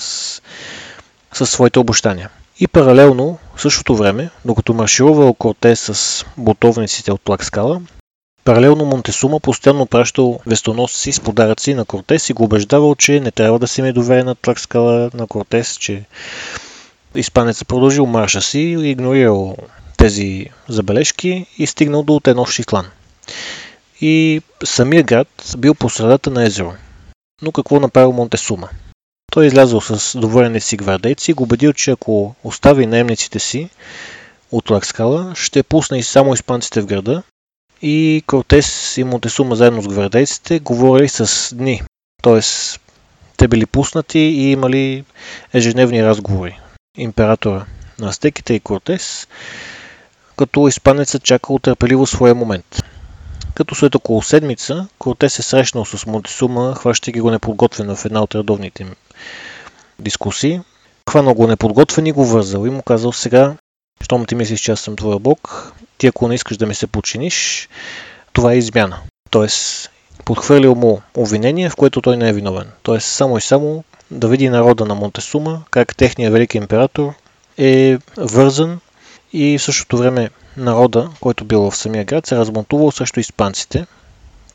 с 1.33 1.45
своите 1.45 1.79
обощания. 1.79 2.29
И 2.59 2.67
паралелно, 2.67 3.37
в 3.55 3.61
същото 3.61 3.95
време, 3.95 4.29
докато 4.45 4.73
марширувал 4.73 5.33
Кортес 5.33 5.79
с 5.79 6.25
бутовниците 6.37 7.11
от 7.11 7.21
Тлакскала, 7.21 7.81
паралелно 8.43 8.85
Монтесума 8.85 9.39
постоянно 9.39 9.85
пращал 9.85 10.39
вестоносци 10.47 11.11
с 11.11 11.19
подаръци 11.19 11.73
на 11.73 11.85
Кортес 11.85 12.29
и 12.29 12.33
го 12.33 12.43
убеждавал, 12.43 12.95
че 12.95 13.19
не 13.19 13.31
трябва 13.31 13.59
да 13.59 13.67
се 13.67 13.81
ме 13.81 13.93
доверя 13.93 14.23
на 14.23 14.35
Тлакскала 14.35 15.09
на 15.13 15.27
Кортес, 15.27 15.77
че 15.77 16.03
испанецът 17.15 17.67
продължил 17.67 18.05
марша 18.05 18.41
си 18.41 18.59
игнорирал 18.59 19.55
тези 19.97 20.45
забележки 20.69 21.45
и 21.57 21.67
стигнал 21.67 22.03
до 22.03 22.19
Тенов 22.19 22.51
Шитлан. 22.51 22.85
И 24.01 24.41
самия 24.63 25.03
град 25.03 25.27
бил 25.57 25.75
по 25.75 25.89
средата 25.89 26.29
на 26.29 26.43
езеро. 26.43 26.73
Но 27.41 27.51
какво 27.51 27.79
направил 27.79 28.11
Монтесума? 28.11 28.69
Той 29.31 29.43
е 29.43 29.47
излязъл 29.47 29.81
с 29.81 30.19
доворените 30.19 30.65
си 30.65 30.77
гвардейци 30.77 31.31
и 31.31 31.33
го 31.33 31.43
убедил, 31.43 31.73
че 31.73 31.91
ако 31.91 32.35
остави 32.43 32.85
наемниците 32.85 33.39
си 33.39 33.69
от 34.51 34.69
Лакскала, 34.69 35.33
ще 35.35 35.63
пусне 35.63 35.97
и 35.97 36.03
само 36.03 36.33
испанците 36.33 36.81
в 36.81 36.85
града. 36.85 37.23
И 37.81 38.23
Кортес 38.27 38.97
и 38.97 39.03
Монтесума 39.03 39.55
заедно 39.55 39.81
с 39.81 39.87
гвардейците 39.87 40.59
говорили 40.59 41.09
с 41.09 41.55
дни. 41.55 41.81
Т.е. 42.23 42.41
те 43.37 43.47
били 43.47 43.65
пуснати 43.65 44.19
и 44.19 44.51
имали 44.51 45.03
ежедневни 45.53 46.03
разговори. 46.03 46.59
Императора 46.97 47.65
на 47.99 48.07
Астеките 48.09 48.53
и 48.53 48.59
Кортес, 48.59 49.27
като 50.37 50.67
испанецът 50.67 51.23
чакал 51.23 51.59
търпеливо 51.59 52.07
своя 52.07 52.35
момент 52.35 52.81
като 53.61 53.75
след 53.75 53.95
около 53.95 54.21
седмица 54.21 54.87
Кортес 54.99 55.33
се 55.33 55.41
срещнал 55.41 55.85
с 55.85 56.05
Монтесума, 56.05 56.75
хващайки 56.75 57.21
го 57.21 57.31
неподготвен 57.31 57.95
в 57.95 58.05
една 58.05 58.21
от 58.21 58.35
редовните 58.35 58.83
им 58.83 58.95
дискусии. 59.99 60.61
Хванал 61.09 61.33
го 61.33 61.47
неподготвен 61.47 62.05
и 62.05 62.11
го 62.11 62.25
вързал 62.25 62.65
и 62.65 62.69
му 62.69 62.81
казал 62.81 63.11
сега, 63.11 63.55
щом 64.01 64.25
ти 64.25 64.35
мислиш, 64.35 64.61
че 64.61 64.71
аз 64.71 64.79
съм 64.79 64.95
твоя 64.95 65.19
бог, 65.19 65.73
ти 66.01 66.07
ако 66.07 66.27
не 66.27 66.35
искаш 66.35 66.57
да 66.57 66.65
ми 66.65 66.75
се 66.75 66.87
подчиниш, 66.87 67.69
това 68.33 68.53
е 68.53 68.57
измяна. 68.57 68.99
Тоест, 69.29 69.89
подхвърлил 70.25 70.75
му 70.75 71.01
обвинение, 71.13 71.69
в 71.69 71.75
което 71.75 72.01
той 72.01 72.17
не 72.17 72.29
е 72.29 72.33
виновен. 72.33 72.67
Тоест, 72.83 73.07
само 73.07 73.37
и 73.37 73.41
само 73.41 73.83
да 74.11 74.27
види 74.27 74.49
народа 74.49 74.85
на 74.85 74.95
Монтесума, 74.95 75.63
как 75.71 75.95
техният 75.95 76.33
велики 76.33 76.57
император 76.57 77.13
е 77.57 77.97
вързан 78.17 78.79
и 79.33 79.57
в 79.57 79.63
същото 79.63 79.97
време 79.97 80.29
народа, 80.57 81.09
който 81.19 81.45
бил 81.45 81.71
в 81.71 81.75
самия 81.75 82.05
град, 82.05 82.25
се 82.25 82.37
размонтувал 82.37 82.91
срещу 82.91 83.19
испанците. 83.19 83.85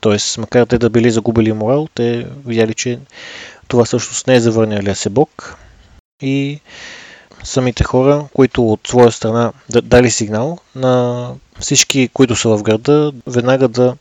Тоест, 0.00 0.38
макар 0.38 0.66
те 0.66 0.78
да 0.78 0.90
били 0.90 1.10
загубили 1.10 1.52
морал, 1.52 1.88
те 1.94 2.26
видяли, 2.46 2.74
че 2.74 2.98
това 3.68 3.84
всъщност 3.84 4.26
не 4.26 4.34
е 4.34 4.40
завърнялия 4.40 4.96
се 4.96 5.10
Бог. 5.10 5.56
И 6.22 6.60
самите 7.46 7.84
хора, 7.84 8.24
които 8.34 8.72
от 8.72 8.80
своя 8.88 9.12
страна 9.12 9.52
дали 9.82 10.10
сигнал 10.10 10.58
на 10.74 11.28
всички, 11.60 12.08
които 12.12 12.36
са 12.36 12.48
в 12.48 12.62
града, 12.62 13.12
веднага 13.26 13.68
да 13.68 13.96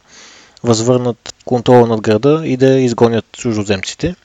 възвърнат 0.63 1.33
контрола 1.45 1.87
над 1.87 2.01
града 2.01 2.41
и 2.45 2.57
да 2.57 2.79
изгонят 2.79 3.25
чуждоземците. 3.31 4.15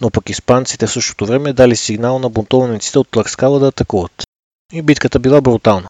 Но 0.00 0.10
пък 0.10 0.30
испанците 0.30 0.86
в 0.86 0.92
същото 0.92 1.26
време 1.26 1.52
дали 1.52 1.76
сигнал 1.76 2.18
на 2.18 2.28
бунтовниците 2.28 2.98
от 2.98 3.08
Тлакскала 3.08 3.58
да 3.58 3.66
атакуват. 3.66 4.24
И 4.72 4.82
битката 4.82 5.18
била 5.18 5.40
брутална. 5.40 5.86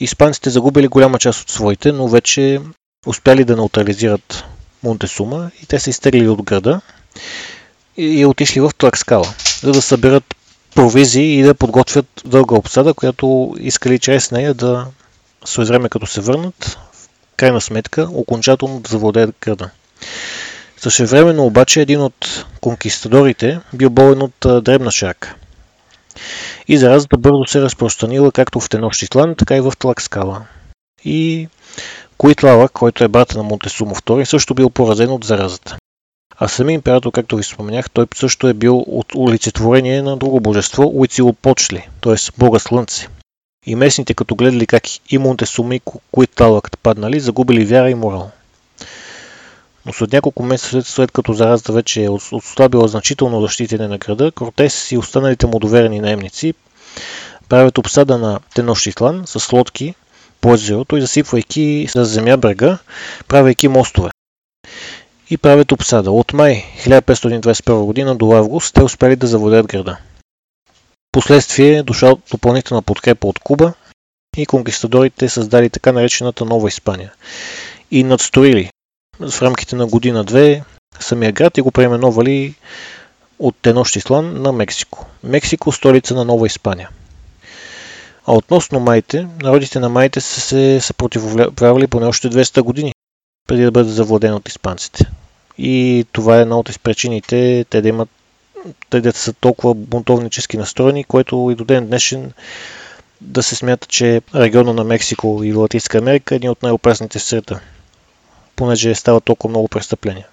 Испанците 0.00 0.50
загубили 0.50 0.88
голяма 0.88 1.18
част 1.18 1.40
от 1.40 1.50
своите, 1.50 1.92
но 1.92 2.08
вече 2.08 2.60
успяли 3.06 3.44
да 3.44 3.56
неутрализират 3.56 4.44
Монтесума 4.82 5.50
и 5.62 5.66
те 5.66 5.78
се 5.80 5.90
изтеглили 5.90 6.28
от 6.28 6.42
града 6.42 6.80
и, 7.96 8.26
отишли 8.26 8.60
в 8.60 8.70
Тлакскала, 8.78 9.34
за 9.62 9.72
да 9.72 9.82
съберат 9.82 10.34
провизии 10.74 11.38
и 11.38 11.42
да 11.42 11.54
подготвят 11.54 12.06
дълга 12.24 12.56
обсада, 12.56 12.94
която 12.94 13.56
искали 13.60 13.98
чрез 13.98 14.30
нея 14.30 14.54
да 14.54 14.86
време 15.58 15.88
като 15.88 16.06
се 16.06 16.20
върнат, 16.20 16.78
в 16.92 17.08
крайна 17.36 17.60
сметка, 17.60 18.08
окончателно 18.12 18.80
да 18.80 18.88
завладеят 18.88 19.34
града. 19.40 19.70
Същевременно 20.76 21.46
обаче 21.46 21.80
един 21.80 22.00
от 22.00 22.46
конкистадорите 22.60 23.60
бил 23.74 23.90
болен 23.90 24.22
от 24.22 24.64
дребна 24.64 24.90
шарка– 24.90 25.34
и 26.68 26.78
заразата 26.78 27.18
бързо 27.18 27.44
се 27.46 27.60
разпространила 27.60 28.32
както 28.32 28.60
в 28.60 28.68
Тенощислан, 28.68 29.34
така 29.34 29.56
и 29.56 29.60
в 29.60 29.72
Тлакскала. 29.78 30.46
И 31.04 31.48
Куитлала, 32.18 32.68
който 32.68 33.04
е 33.04 33.08
брата 33.08 33.38
на 33.38 33.44
Монтесумо 33.44 33.94
II, 33.94 34.24
също 34.24 34.54
бил 34.54 34.70
поразен 34.70 35.10
от 35.10 35.24
заразата. 35.24 35.76
А 36.40 36.48
самия 36.48 36.74
император, 36.74 37.12
както 37.12 37.36
ви 37.36 37.42
споменях, 37.42 37.90
той 37.90 38.06
също 38.14 38.48
е 38.48 38.54
бил 38.54 38.84
от 38.86 39.14
олицетворение 39.14 40.02
на 40.02 40.16
друго 40.16 40.40
божество, 40.40 40.90
Уицилопочли, 40.94 41.88
т.е. 42.00 42.14
Бога 42.38 42.58
Слънце. 42.58 43.08
И 43.66 43.74
местните, 43.74 44.14
като 44.14 44.34
гледали 44.34 44.66
как 44.66 44.82
и 45.12 45.18
Монтесума 45.18 45.74
и 45.74 45.80
Куитлалък 46.10 46.78
паднали, 46.82 47.20
загубили 47.20 47.64
вяра 47.64 47.90
и 47.90 47.94
морал. 47.94 48.30
Но 49.86 49.92
след 49.92 50.12
няколко 50.12 50.42
месеца 50.42 50.70
след, 50.70 50.86
след 50.86 51.12
като 51.12 51.32
заразата 51.32 51.72
вече 51.72 52.04
е 52.04 52.10
отслабила 52.10 52.88
значително 52.88 53.40
защитите 53.40 53.88
на 53.88 53.98
града, 53.98 54.32
Кортес 54.32 54.92
и 54.92 54.98
останалите 54.98 55.46
му 55.46 55.58
доверени 55.58 56.00
наемници 56.00 56.54
правят 57.48 57.78
обсада 57.78 58.18
на 58.18 58.40
Тенощитлан 58.54 59.22
с 59.26 59.52
лодки 59.52 59.94
по 60.40 60.54
езерото 60.54 60.96
и 60.96 61.00
засипвайки 61.00 61.86
с 61.88 62.04
земя 62.04 62.36
брега, 62.36 62.78
правейки 63.28 63.68
мостове. 63.68 64.10
И 65.30 65.38
правят 65.38 65.72
обсада. 65.72 66.10
От 66.10 66.32
май 66.32 66.64
1521 66.86 67.84
година 67.84 68.14
до 68.14 68.32
август 68.32 68.74
те 68.74 68.82
успели 68.82 69.16
да 69.16 69.26
завладеят 69.26 69.66
града. 69.66 69.96
Последствие 71.12 71.76
е 71.76 71.82
дошла 71.82 72.16
допълнителна 72.30 72.82
подкрепа 72.82 73.26
от 73.26 73.38
Куба 73.38 73.72
и 74.36 74.46
конкистадорите 74.46 75.28
създали 75.28 75.70
така 75.70 75.92
наречената 75.92 76.44
Нова 76.44 76.68
Испания 76.68 77.12
и 77.90 78.04
надстроили 78.04 78.70
в 79.20 79.42
рамките 79.42 79.76
на 79.76 79.86
година-две 79.86 80.64
самия 81.00 81.32
град 81.32 81.58
и 81.58 81.60
го 81.60 81.70
преименовали 81.70 82.54
от 83.38 83.56
Тенощислан 83.62 84.42
на 84.42 84.52
Мексико. 84.52 85.06
Мексико– 85.22 85.72
столица 85.72 86.14
на 86.14 86.24
Нова 86.24 86.46
Испания. 86.46 86.90
А 88.26 88.32
относно 88.34 88.80
майте, 88.80 89.26
народите 89.42 89.80
на 89.80 89.88
майте 89.88 90.20
са 90.20 90.40
се 90.40 90.80
съпротивлявали 90.80 91.86
поне 91.86 92.06
още 92.06 92.30
200 92.30 92.60
години, 92.62 92.92
преди 93.46 93.62
да 93.62 93.70
бъдат 93.70 93.94
завладени 93.94 94.34
от 94.34 94.48
испанците. 94.48 95.06
И 95.58 96.06
това 96.12 96.38
е 96.38 96.42
една 96.42 96.58
от 96.58 96.80
причините 96.82 97.64
те 97.70 97.82
да 97.82 97.88
имат 97.88 98.08
те 98.90 99.00
да 99.00 99.12
са 99.12 99.32
толкова 99.32 99.74
бунтовнически 99.74 100.56
настроени, 100.56 101.04
което 101.04 101.48
и 101.52 101.54
до 101.54 101.64
ден 101.64 101.86
днешен 101.86 102.32
да 103.20 103.42
се 103.42 103.56
смята, 103.56 103.86
че 103.86 104.22
региона 104.34 104.72
на 104.72 104.84
Мексико 104.84 105.40
и 105.44 105.52
Латинска 105.52 105.98
Америка 105.98 106.34
е 106.34 106.36
един 106.36 106.50
от 106.50 106.62
най-опасните 106.62 107.18
в 107.18 107.22
света 107.22 107.60
понеже 108.58 108.94
става 108.94 109.20
толкова 109.20 109.50
много 109.50 109.68
престъпления. 109.68 110.26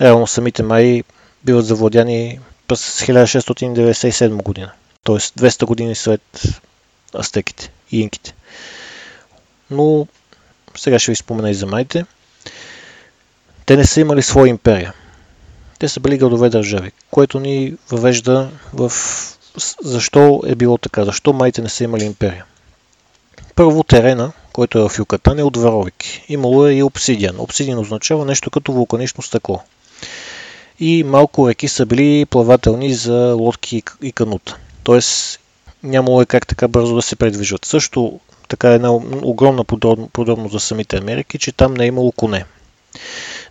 Реално 0.00 0.26
самите 0.26 0.62
май 0.62 1.02
биват 1.44 1.66
завладяни 1.66 2.40
през 2.68 3.00
1697 3.00 4.42
година, 4.42 4.72
т.е. 5.04 5.16
200 5.16 5.64
години 5.64 5.94
след 5.94 6.42
астеките 7.18 7.72
и 7.92 8.00
инките. 8.00 8.34
Но 9.70 10.06
сега 10.76 10.98
ще 10.98 11.12
ви 11.12 11.16
спомена 11.16 11.50
и 11.50 11.54
за 11.54 11.66
майте. 11.66 12.04
Те 13.70 13.76
не 13.76 13.84
са 13.84 14.00
имали 14.00 14.22
своя 14.22 14.48
империя. 14.48 14.94
Те 15.78 15.88
са 15.88 16.00
били 16.00 16.18
градове 16.18 16.48
държави, 16.48 16.92
което 17.10 17.40
ни 17.40 17.74
въвежда 17.90 18.50
в 18.72 18.92
защо 19.84 20.42
е 20.46 20.54
било 20.54 20.78
така, 20.78 21.04
защо 21.04 21.32
майте 21.32 21.62
не 21.62 21.68
са 21.68 21.84
имали 21.84 22.04
империя. 22.04 22.44
Първо 23.54 23.82
терена, 23.82 24.32
който 24.52 24.78
е 24.78 24.88
в 24.88 24.98
Юкатан, 24.98 25.38
е 25.38 25.42
от 25.42 25.56
варовик. 25.56 25.94
Имало 26.28 26.66
е 26.66 26.74
и 26.74 26.82
обсидиан. 26.82 27.40
Обсидиан 27.40 27.78
означава 27.78 28.24
нещо 28.24 28.50
като 28.50 28.72
вулканично 28.72 29.22
стъкло. 29.22 29.62
И 30.80 31.04
малко 31.04 31.48
реки 31.48 31.68
са 31.68 31.86
били 31.86 32.26
плавателни 32.26 32.94
за 32.94 33.34
лодки 33.38 33.82
и 34.02 34.12
канута. 34.12 34.56
Тоест 34.82 35.40
нямало 35.82 36.22
е 36.22 36.26
как 36.26 36.46
така 36.46 36.68
бързо 36.68 36.94
да 36.94 37.02
се 37.02 37.16
предвижат. 37.16 37.64
Също 37.64 38.20
така 38.48 38.70
е 38.70 38.74
една 38.74 38.92
огромна 39.22 39.64
подробност 40.12 40.52
за 40.52 40.60
самите 40.60 40.96
Америки, 40.96 41.38
че 41.38 41.52
там 41.52 41.74
не 41.74 41.84
е 41.84 41.88
имало 41.88 42.12
коне. 42.12 42.44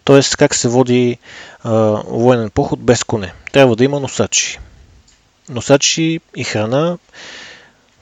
Тоест 0.10 0.36
как 0.38 0.56
се 0.56 0.67
води 0.69 1.17
а, 1.63 1.72
военен 2.08 2.50
поход 2.50 2.80
без 2.80 3.04
коне. 3.04 3.34
Трябва 3.52 3.76
да 3.76 3.84
има 3.84 4.00
носачи. 4.00 4.60
Носачи 5.50 6.19
и 6.36 6.43
храна, 6.43 6.98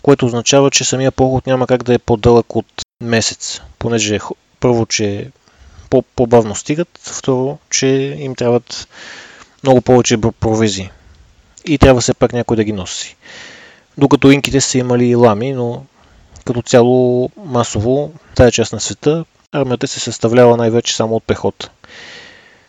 което 0.01 0.25
означава, 0.25 0.71
че 0.71 0.83
самия 0.83 1.11
поход 1.11 1.47
няма 1.47 1.67
как 1.67 1.83
да 1.83 1.93
е 1.93 1.99
по-дълъг 1.99 2.55
от 2.55 2.65
месец, 3.01 3.61
понеже 3.79 4.19
първо, 4.59 4.85
че 4.85 5.31
по-бавно 6.15 6.55
стигат, 6.55 6.87
второ, 7.01 7.57
че 7.69 7.87
им 8.19 8.35
трябват 8.35 8.87
много 9.63 9.81
повече 9.81 10.17
провизии. 10.17 10.89
И 11.65 11.77
трябва 11.77 12.01
все 12.01 12.13
пак 12.13 12.33
някой 12.33 12.57
да 12.57 12.63
ги 12.63 12.73
носи. 12.73 13.15
Докато 13.97 14.31
инките 14.31 14.61
са 14.61 14.77
имали 14.77 15.15
лами, 15.15 15.53
но 15.53 15.83
като 16.45 16.61
цяло 16.61 17.29
масово 17.45 18.11
тая 18.35 18.51
част 18.51 18.73
на 18.73 18.79
света 18.79 19.25
армията 19.51 19.87
се 19.87 19.99
съставлява 19.99 20.57
най-вече 20.57 20.95
само 20.95 21.15
от 21.15 21.23
пехота. 21.23 21.69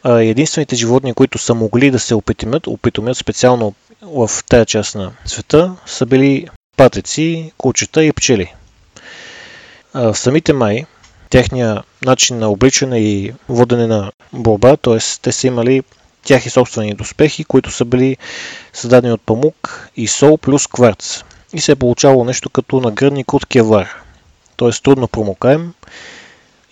Единствените 0.04 0.76
животни, 0.76 1.14
които 1.14 1.38
са 1.38 1.54
могли 1.54 1.90
да 1.90 1.98
се 1.98 2.14
опитомят, 2.14 2.66
опитомят 2.66 3.16
специално 3.16 3.74
в 4.02 4.30
тая 4.48 4.66
част 4.66 4.94
на 4.94 5.12
света, 5.24 5.76
са 5.86 6.06
били 6.06 6.48
патеци, 6.76 7.52
кучета 7.58 8.04
и 8.04 8.12
пчели. 8.12 8.54
В 9.94 10.14
самите 10.16 10.52
май, 10.52 10.84
техния 11.30 11.82
начин 12.04 12.38
на 12.38 12.48
обличане 12.48 12.98
и 13.00 13.32
водене 13.48 13.86
на 13.86 14.12
борба, 14.32 14.76
т.е. 14.76 14.98
те 15.22 15.32
са 15.32 15.46
имали 15.46 15.82
тяхи 16.22 16.50
собствени 16.50 16.94
доспехи, 16.94 17.44
които 17.44 17.70
са 17.70 17.84
били 17.84 18.16
създадени 18.72 19.12
от 19.12 19.22
памук 19.22 19.88
и 19.96 20.08
сол 20.08 20.38
плюс 20.38 20.66
кварц. 20.66 21.24
И 21.52 21.60
се 21.60 21.72
е 21.72 21.76
получавало 21.76 22.24
нещо 22.24 22.50
като 22.50 22.80
нагръдник 22.80 23.34
от 23.34 23.46
кевлар, 23.46 23.88
т.е. 24.56 24.70
трудно 24.70 25.08
промокаем. 25.08 25.72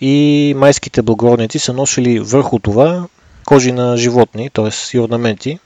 И 0.01 0.53
майските 0.57 1.01
благородници 1.01 1.59
са 1.59 1.73
носили 1.73 2.19
върху 2.19 2.59
това 2.59 3.05
кожи 3.45 3.71
на 3.71 3.97
животни, 3.97 4.49
т.е. 4.49 4.97
и 4.97 4.99
орнаменти, 4.99 5.59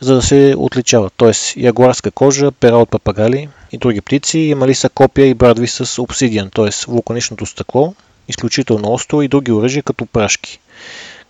за 0.00 0.14
да 0.14 0.22
се 0.22 0.54
отличават. 0.58 1.12
Т.е. 1.16 1.60
ягуарска 1.60 2.10
кожа, 2.10 2.52
пера 2.52 2.76
от 2.76 2.90
папагали 2.90 3.48
и 3.72 3.78
други 3.78 4.00
птици. 4.00 4.38
Имали 4.38 4.74
са 4.74 4.88
копия 4.88 5.26
и 5.26 5.34
брадви 5.34 5.68
с 5.68 6.02
обсидиан, 6.02 6.50
т.е. 6.50 6.70
вулканичното 6.88 7.46
стъкло, 7.46 7.94
изключително 8.28 8.92
остро 8.92 9.22
и 9.22 9.28
други 9.28 9.52
оръжия 9.52 9.82
като 9.82 10.06
прашки 10.06 10.58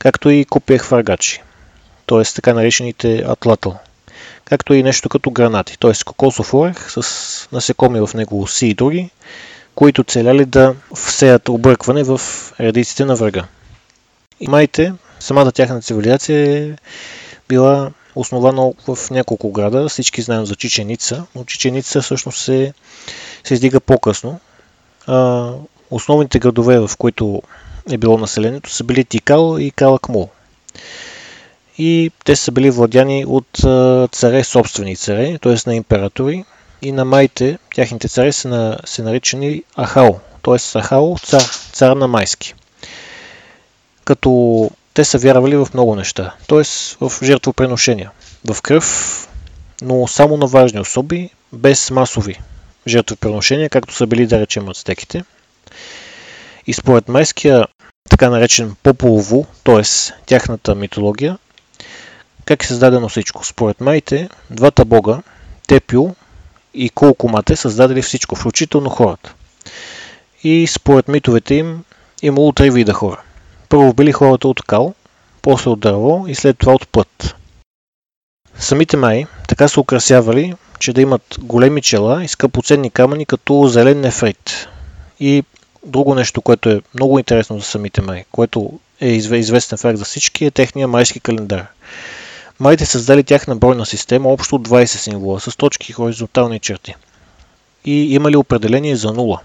както 0.02 0.30
и 0.30 0.44
копия 0.44 0.78
хвъргачи, 0.78 1.42
т.е. 2.06 2.22
така 2.34 2.54
наречените 2.54 3.24
атлатъл, 3.28 3.78
както 4.44 4.74
и 4.74 4.82
нещо 4.82 5.08
като 5.08 5.30
гранати, 5.30 5.78
т.е. 5.78 5.92
кокосов 6.04 6.54
орех 6.54 6.90
с 6.90 7.48
насекоми 7.52 8.00
в 8.00 8.14
него 8.14 8.42
оси 8.42 8.66
и 8.66 8.74
други, 8.74 9.10
които 9.74 10.04
целяли 10.04 10.44
да 10.44 10.74
всеят 10.94 11.48
объркване 11.48 12.02
в 12.04 12.20
редиците 12.60 13.04
на 13.04 13.16
врага. 13.16 13.44
И 14.40 14.48
майте, 14.48 14.92
самата 15.20 15.52
тяхна 15.52 15.82
цивилизация 15.82 16.58
е 16.58 16.70
била 17.48 17.90
основана 18.14 18.72
в 18.88 19.10
няколко 19.10 19.52
града. 19.52 19.88
Всички 19.88 20.22
знаем 20.22 20.46
за 20.46 20.56
Чиченица, 20.56 21.24
но 21.34 21.44
Чиченица 21.44 22.02
всъщност 22.02 22.38
се, 22.44 22.72
се 23.44 23.54
издига 23.54 23.80
по-късно. 23.80 24.40
А, 25.06 25.50
основните 25.90 26.38
градове, 26.38 26.78
в 26.78 26.90
които 26.98 27.42
е 27.90 27.98
било 27.98 28.18
населението, 28.18 28.70
са 28.70 28.84
били 28.84 29.04
Тикал 29.04 29.56
и 29.58 29.70
Калакмул. 29.70 30.28
И 31.78 32.10
те 32.24 32.36
са 32.36 32.52
били 32.52 32.70
владяни 32.70 33.24
от 33.28 33.46
царе, 34.12 34.44
собствени 34.44 34.96
царе, 34.96 35.38
т.е. 35.38 35.56
на 35.66 35.74
императори. 35.74 36.44
И 36.82 36.92
на 36.92 37.04
майте, 37.04 37.58
тяхните 37.74 38.08
царе 38.08 38.32
са, 38.32 38.48
на, 38.48 38.78
се 38.84 39.02
наричани 39.02 39.62
Ахао, 39.78 40.14
т.е. 40.42 40.78
Ахао, 40.78 41.18
цар, 41.18 41.42
цар 41.72 41.96
на 41.96 42.08
майски. 42.08 42.54
Като 44.04 44.70
те 44.94 45.04
са 45.04 45.18
вярвали 45.18 45.56
в 45.56 45.68
много 45.74 45.96
неща, 45.96 46.34
т.е. 46.48 46.62
в 47.00 47.12
жертвопреношения, 47.22 48.10
в 48.52 48.62
кръв, 48.62 49.28
но 49.82 50.06
само 50.06 50.36
на 50.36 50.46
важни 50.46 50.80
особи, 50.80 51.30
без 51.52 51.90
масови 51.90 52.40
жертвопреношения, 52.86 53.70
както 53.70 53.94
са 53.94 54.06
били, 54.06 54.26
да 54.26 54.40
речем, 54.40 54.68
ацтеките. 54.68 55.24
И 56.66 56.72
според 56.72 57.08
майския 57.08 57.66
така 58.10 58.30
наречен 58.30 58.76
Пополово, 58.82 59.46
т.е. 59.64 59.82
тяхната 60.26 60.74
митология, 60.74 61.38
как 62.44 62.64
е 62.64 62.66
създадено 62.66 63.08
всичко? 63.08 63.46
Според 63.46 63.80
майите, 63.80 64.28
двата 64.50 64.84
бога, 64.84 65.22
Тепио 65.66 66.14
и 66.74 66.90
Колкомате, 66.90 67.56
създадели 67.56 68.02
всичко, 68.02 68.36
включително 68.36 68.90
хората. 68.90 69.34
И 70.44 70.66
според 70.66 71.08
митовете 71.08 71.54
им, 71.54 71.84
имало 72.22 72.52
три 72.52 72.70
вида 72.70 72.92
хора. 72.92 73.20
Първо 73.68 73.94
били 73.94 74.12
хората 74.12 74.48
от 74.48 74.62
кал, 74.62 74.94
после 75.42 75.70
от 75.70 75.80
дърво 75.80 76.24
и 76.28 76.34
след 76.34 76.58
това 76.58 76.72
от 76.72 76.88
плът. 76.88 77.36
Самите 78.58 78.96
май 78.96 79.26
така 79.48 79.68
са 79.68 79.80
украсявали, 79.80 80.54
че 80.78 80.92
да 80.92 81.00
имат 81.00 81.38
големи 81.40 81.82
чела 81.82 82.24
и 82.24 82.28
скъпоценни 82.28 82.90
камъни 82.90 83.26
като 83.26 83.66
зелен 83.68 84.00
нефрит. 84.00 84.68
И 85.20 85.44
друго 85.86 86.14
нещо, 86.14 86.42
което 86.42 86.70
е 86.70 86.80
много 86.94 87.18
интересно 87.18 87.58
за 87.58 87.64
самите 87.64 88.02
май, 88.02 88.24
което 88.32 88.78
е 89.00 89.08
известен 89.08 89.78
факт 89.78 89.98
за 89.98 90.04
всички, 90.04 90.44
е 90.44 90.50
техния 90.50 90.88
майски 90.88 91.20
календар. 91.20 91.66
Майите 92.62 92.86
създали 92.86 93.24
тяхна 93.24 93.56
бройна 93.56 93.86
система, 93.86 94.28
общо 94.28 94.58
20 94.58 94.86
символа, 94.86 95.40
с 95.40 95.56
точки 95.56 95.90
и 95.90 95.92
хоризонтални 95.92 96.60
черти. 96.60 96.94
И 97.84 98.14
имали 98.14 98.36
определение 98.36 98.96
за 98.96 99.12
нула, 99.12 99.40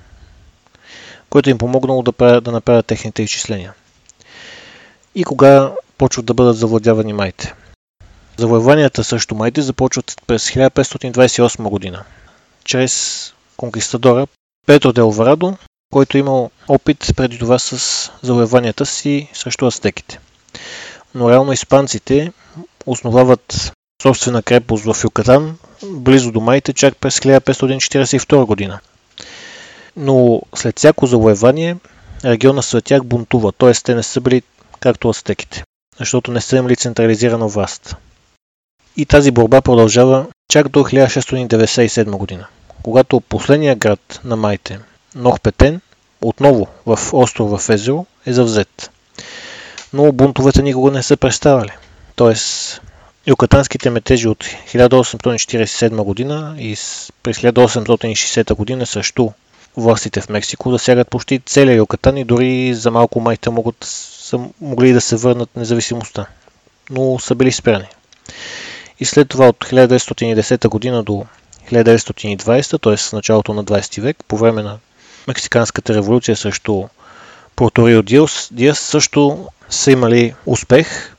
което 1.30 1.49
им 1.49 1.58
помогнало 1.58 2.03
да, 2.03 2.12
правят, 2.12 2.43
да 2.43 2.51
направят 2.51 2.86
техните 2.86 3.23
изчисления. 3.23 3.73
И 5.15 5.23
кога 5.23 5.71
почват 5.97 6.25
да 6.25 6.34
бъдат 6.34 6.58
завладявани 6.58 7.13
майте? 7.13 7.53
Завоеванията 8.38 9.03
също 9.03 9.36
майте 9.36 9.62
започват 9.62 10.21
през 10.27 10.49
1528 10.49 11.69
година, 11.69 12.03
чрез 12.65 13.34
конкистадора 13.58 14.27
Петро 14.65 14.93
Делварадо, 14.93 15.58
който 15.93 16.17
е 16.17 16.19
имал 16.19 16.51
опит 16.67 17.13
преди 17.15 17.38
това 17.38 17.60
с 17.60 18.12
завоеванията 18.21 18.86
си 18.86 19.30
срещу 19.34 19.65
астеките. 19.65 20.19
Но 21.15 21.30
реално 21.30 21.53
испанците 21.53 22.32
основават 22.88 23.71
собствена 24.02 24.43
крепост 24.43 24.86
в 24.86 25.04
Юкатан, 25.04 25.58
близо 25.84 26.32
до 26.32 26.39
Майте, 26.39 26.73
чак 26.73 26.97
през 26.97 27.19
1542 27.19 28.45
година. 28.45 28.80
Но 29.97 30.41
след 30.56 30.78
всяко 30.78 31.08
завоевание 31.08 31.78
региона 32.26 32.62
след 32.62 32.86
тях 32.86 33.04
бунтува, 33.04 33.52
т.е. 33.52 33.73
те 33.73 33.95
не 33.95 34.04
са 34.04 34.21
били 34.21 34.41
както 34.80 35.10
астеките, 35.10 35.63
защото 36.00 36.32
не 36.32 36.41
са 36.41 36.58
имали 36.58 36.76
централизирана 36.76 37.47
власт. 37.47 37.95
И 38.97 39.06
тази 39.06 39.32
борба 39.32 39.62
продължава 39.62 40.26
чак 40.52 40.67
до 40.69 40.80
1697 40.80 42.10
година, 42.12 42.47
когато 42.84 43.21
последният 43.21 43.80
град 43.80 44.19
на 44.23 44.36
Майте, 44.36 44.80
Нохпетен, 45.15 45.82
отново 46.21 46.67
в 46.86 47.00
острова 47.13 47.58
в 47.58 47.69
езеро, 47.69 48.06
е 48.26 48.34
завзет. 48.34 48.91
Но 49.93 50.12
бунтовете 50.12 50.63
никога 50.63 50.91
не 50.91 51.04
са 51.04 51.17
представали. 51.17 51.71
Тоест, 52.17 52.82
юкатанските 53.27 53.89
метежи 53.89 54.27
от 54.27 54.43
1847 54.43 56.03
година 56.03 56.56
и 56.60 56.75
през 57.23 57.38
1860 57.38 58.53
година 58.56 58.86
срещу 58.86 59.30
властите 59.77 60.21
в 60.21 60.30
Мексико 60.30 60.71
засягат 60.71 61.10
почти 61.10 61.39
целия 61.39 61.75
Юкатан 61.75 62.17
и 62.17 62.23
дори 62.23 62.73
за 62.73 62.91
малко 62.91 63.19
майта 63.19 63.51
могат, 63.51 63.75
са 63.82 64.39
могли 64.62 64.93
да 64.93 65.01
се 65.01 65.15
върнат 65.15 65.56
независимостта, 65.56 66.25
но 66.89 67.19
са 67.19 67.36
били 67.36 67.51
спряни. 67.51 67.88
И 68.99 69.06
след 69.06 69.30
това 69.30 69.47
от 69.47 69.58
1910 69.58 70.67
година 70.67 71.03
до 71.03 71.25
1920, 71.71 72.82
т.е. 72.82 73.15
началото 73.15 73.53
на 73.53 73.65
20 73.65 74.01
век, 74.01 74.17
по 74.27 74.38
време 74.38 74.63
на 74.63 74.77
Мексиканската 75.27 75.93
революция 75.93 76.36
срещу 76.36 76.84
Порторио 77.56 78.03
Диос, 78.03 78.49
Диас 78.51 78.80
също 78.80 79.47
са 79.69 79.91
имали 79.91 80.34
успех, 80.45 81.16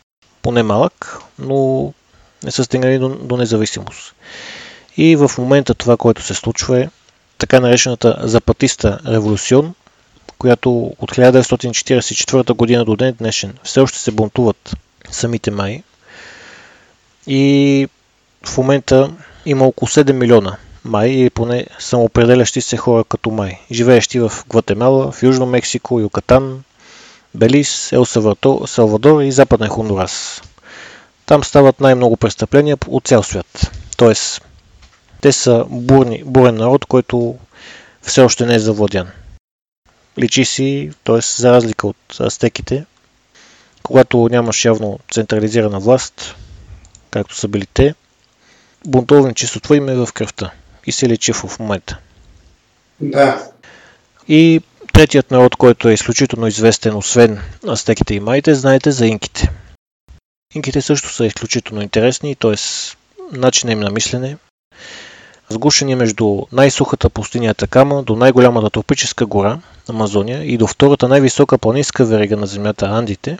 поне 0.48 0.62
малък, 0.62 1.18
но 1.38 1.92
не 2.44 2.50
са 2.50 2.64
стигнали 2.64 2.98
до, 2.98 3.08
до 3.08 3.36
независимост. 3.36 4.14
И 4.96 5.16
в 5.16 5.30
момента 5.38 5.74
това, 5.74 5.96
което 5.96 6.22
се 6.22 6.34
случва 6.34 6.80
е 6.80 6.88
така 7.38 7.60
наречената 7.60 8.18
Запатиста 8.22 9.00
революцион, 9.06 9.74
която 10.38 10.94
от 10.98 11.10
1944 11.12 12.52
година 12.52 12.84
до 12.84 12.96
ден 12.96 13.14
днешен 13.18 13.54
все 13.62 13.80
още 13.80 13.98
се 13.98 14.10
бунтуват 14.10 14.76
самите 15.10 15.50
май. 15.50 15.82
И 17.26 17.88
в 18.44 18.58
момента 18.58 19.10
има 19.46 19.64
около 19.64 19.88
7 19.88 20.12
милиона 20.12 20.56
май 20.84 21.08
или 21.08 21.30
поне 21.30 21.66
самоопределящи 21.78 22.60
се 22.60 22.76
хора 22.76 23.04
като 23.04 23.30
май, 23.30 23.60
живеещи 23.72 24.20
в 24.20 24.32
Гватемала, 24.48 25.12
в 25.12 25.22
Южно 25.22 25.46
Мексико, 25.46 26.00
Юкатан, 26.00 26.62
Белис, 27.34 27.92
Ел 27.92 28.04
Салвадор 28.66 29.22
и 29.22 29.32
Западен 29.32 29.68
Хондурас. 29.68 30.42
Там 31.26 31.44
стават 31.44 31.80
най-много 31.80 32.16
престъпления 32.16 32.76
от 32.86 33.06
цял 33.06 33.22
свят. 33.22 33.70
Тоест, 33.96 34.42
те 35.20 35.32
са 35.32 35.64
бурни, 35.68 36.22
бурен 36.24 36.54
народ, 36.54 36.84
който 36.84 37.38
все 38.02 38.20
още 38.20 38.46
не 38.46 38.54
е 38.54 38.58
завладян. 38.58 39.08
Личи 40.18 40.44
си, 40.44 40.90
т.е. 41.04 41.20
за 41.20 41.52
разлика 41.52 41.86
от 41.86 42.20
астеките, 42.20 42.84
когато 43.82 44.28
нямаш 44.30 44.64
явно 44.64 44.98
централизирана 45.12 45.80
власт, 45.80 46.34
както 47.10 47.36
са 47.36 47.48
били 47.48 47.66
те, 47.66 47.94
бунтовничеството 48.86 49.74
им 49.74 49.88
е 49.88 49.94
в 49.94 50.08
кръвта 50.14 50.50
и 50.86 50.92
се 50.92 51.08
лечи 51.08 51.32
в 51.32 51.58
момента. 51.58 51.98
Да. 53.00 53.50
И 54.28 54.60
третият 54.98 55.30
народ, 55.30 55.56
който 55.56 55.88
е 55.88 55.92
изключително 55.92 56.46
известен, 56.46 56.96
освен 56.96 57.40
астеките 57.68 58.14
и 58.14 58.20
майите, 58.20 58.54
знаете 58.54 58.90
за 58.90 59.06
инките. 59.06 59.50
Инките 60.54 60.82
също 60.82 61.12
са 61.12 61.26
изключително 61.26 61.82
интересни, 61.82 62.36
т.е. 62.36 62.54
начинът 63.32 63.72
им 63.72 63.80
на 63.80 63.90
мислене, 63.90 64.36
сгушени 65.48 65.94
между 65.94 66.42
най-сухата 66.52 67.10
пустиня 67.10 67.54
Такама 67.54 68.02
до 68.02 68.16
най-голямата 68.16 68.70
тропическа 68.70 69.26
гора, 69.26 69.58
Амазония, 69.88 70.44
и 70.44 70.58
до 70.58 70.66
втората 70.66 71.08
най-висока 71.08 71.58
планинска 71.58 72.04
верига 72.04 72.36
на 72.36 72.46
земята 72.46 72.86
Андите, 72.86 73.38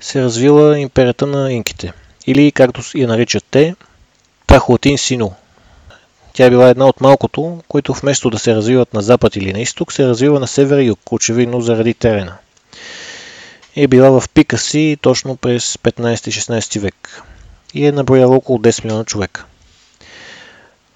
се 0.00 0.22
развила 0.22 0.78
империята 0.78 1.26
на 1.26 1.52
инките, 1.52 1.92
или 2.26 2.52
както 2.52 2.82
я 2.94 3.08
наричат 3.08 3.44
те, 3.50 3.74
Тахуатин 4.46 4.98
Сину. 4.98 5.34
Тя 6.32 6.46
е 6.46 6.50
била 6.50 6.68
една 6.68 6.86
от 6.86 7.00
малкото, 7.00 7.60
които 7.68 7.92
вместо 7.92 8.30
да 8.30 8.38
се 8.38 8.54
развиват 8.54 8.94
на 8.94 9.02
запад 9.02 9.36
или 9.36 9.52
на 9.52 9.60
изток, 9.60 9.92
се 9.92 10.06
развива 10.06 10.40
на 10.40 10.46
север 10.46 10.78
и 10.78 10.84
юг, 10.84 10.98
очевидно 11.10 11.60
заради 11.60 11.94
терена. 11.94 12.36
Е 13.76 13.86
била 13.86 14.20
в 14.20 14.28
пика 14.28 14.58
си 14.58 14.96
точно 15.00 15.36
през 15.36 15.76
15-16 15.76 16.80
век 16.80 17.22
и 17.74 17.86
е 17.86 17.92
наброяла 17.92 18.36
около 18.36 18.58
10 18.58 18.84
милиона 18.84 19.04
човека. 19.04 19.44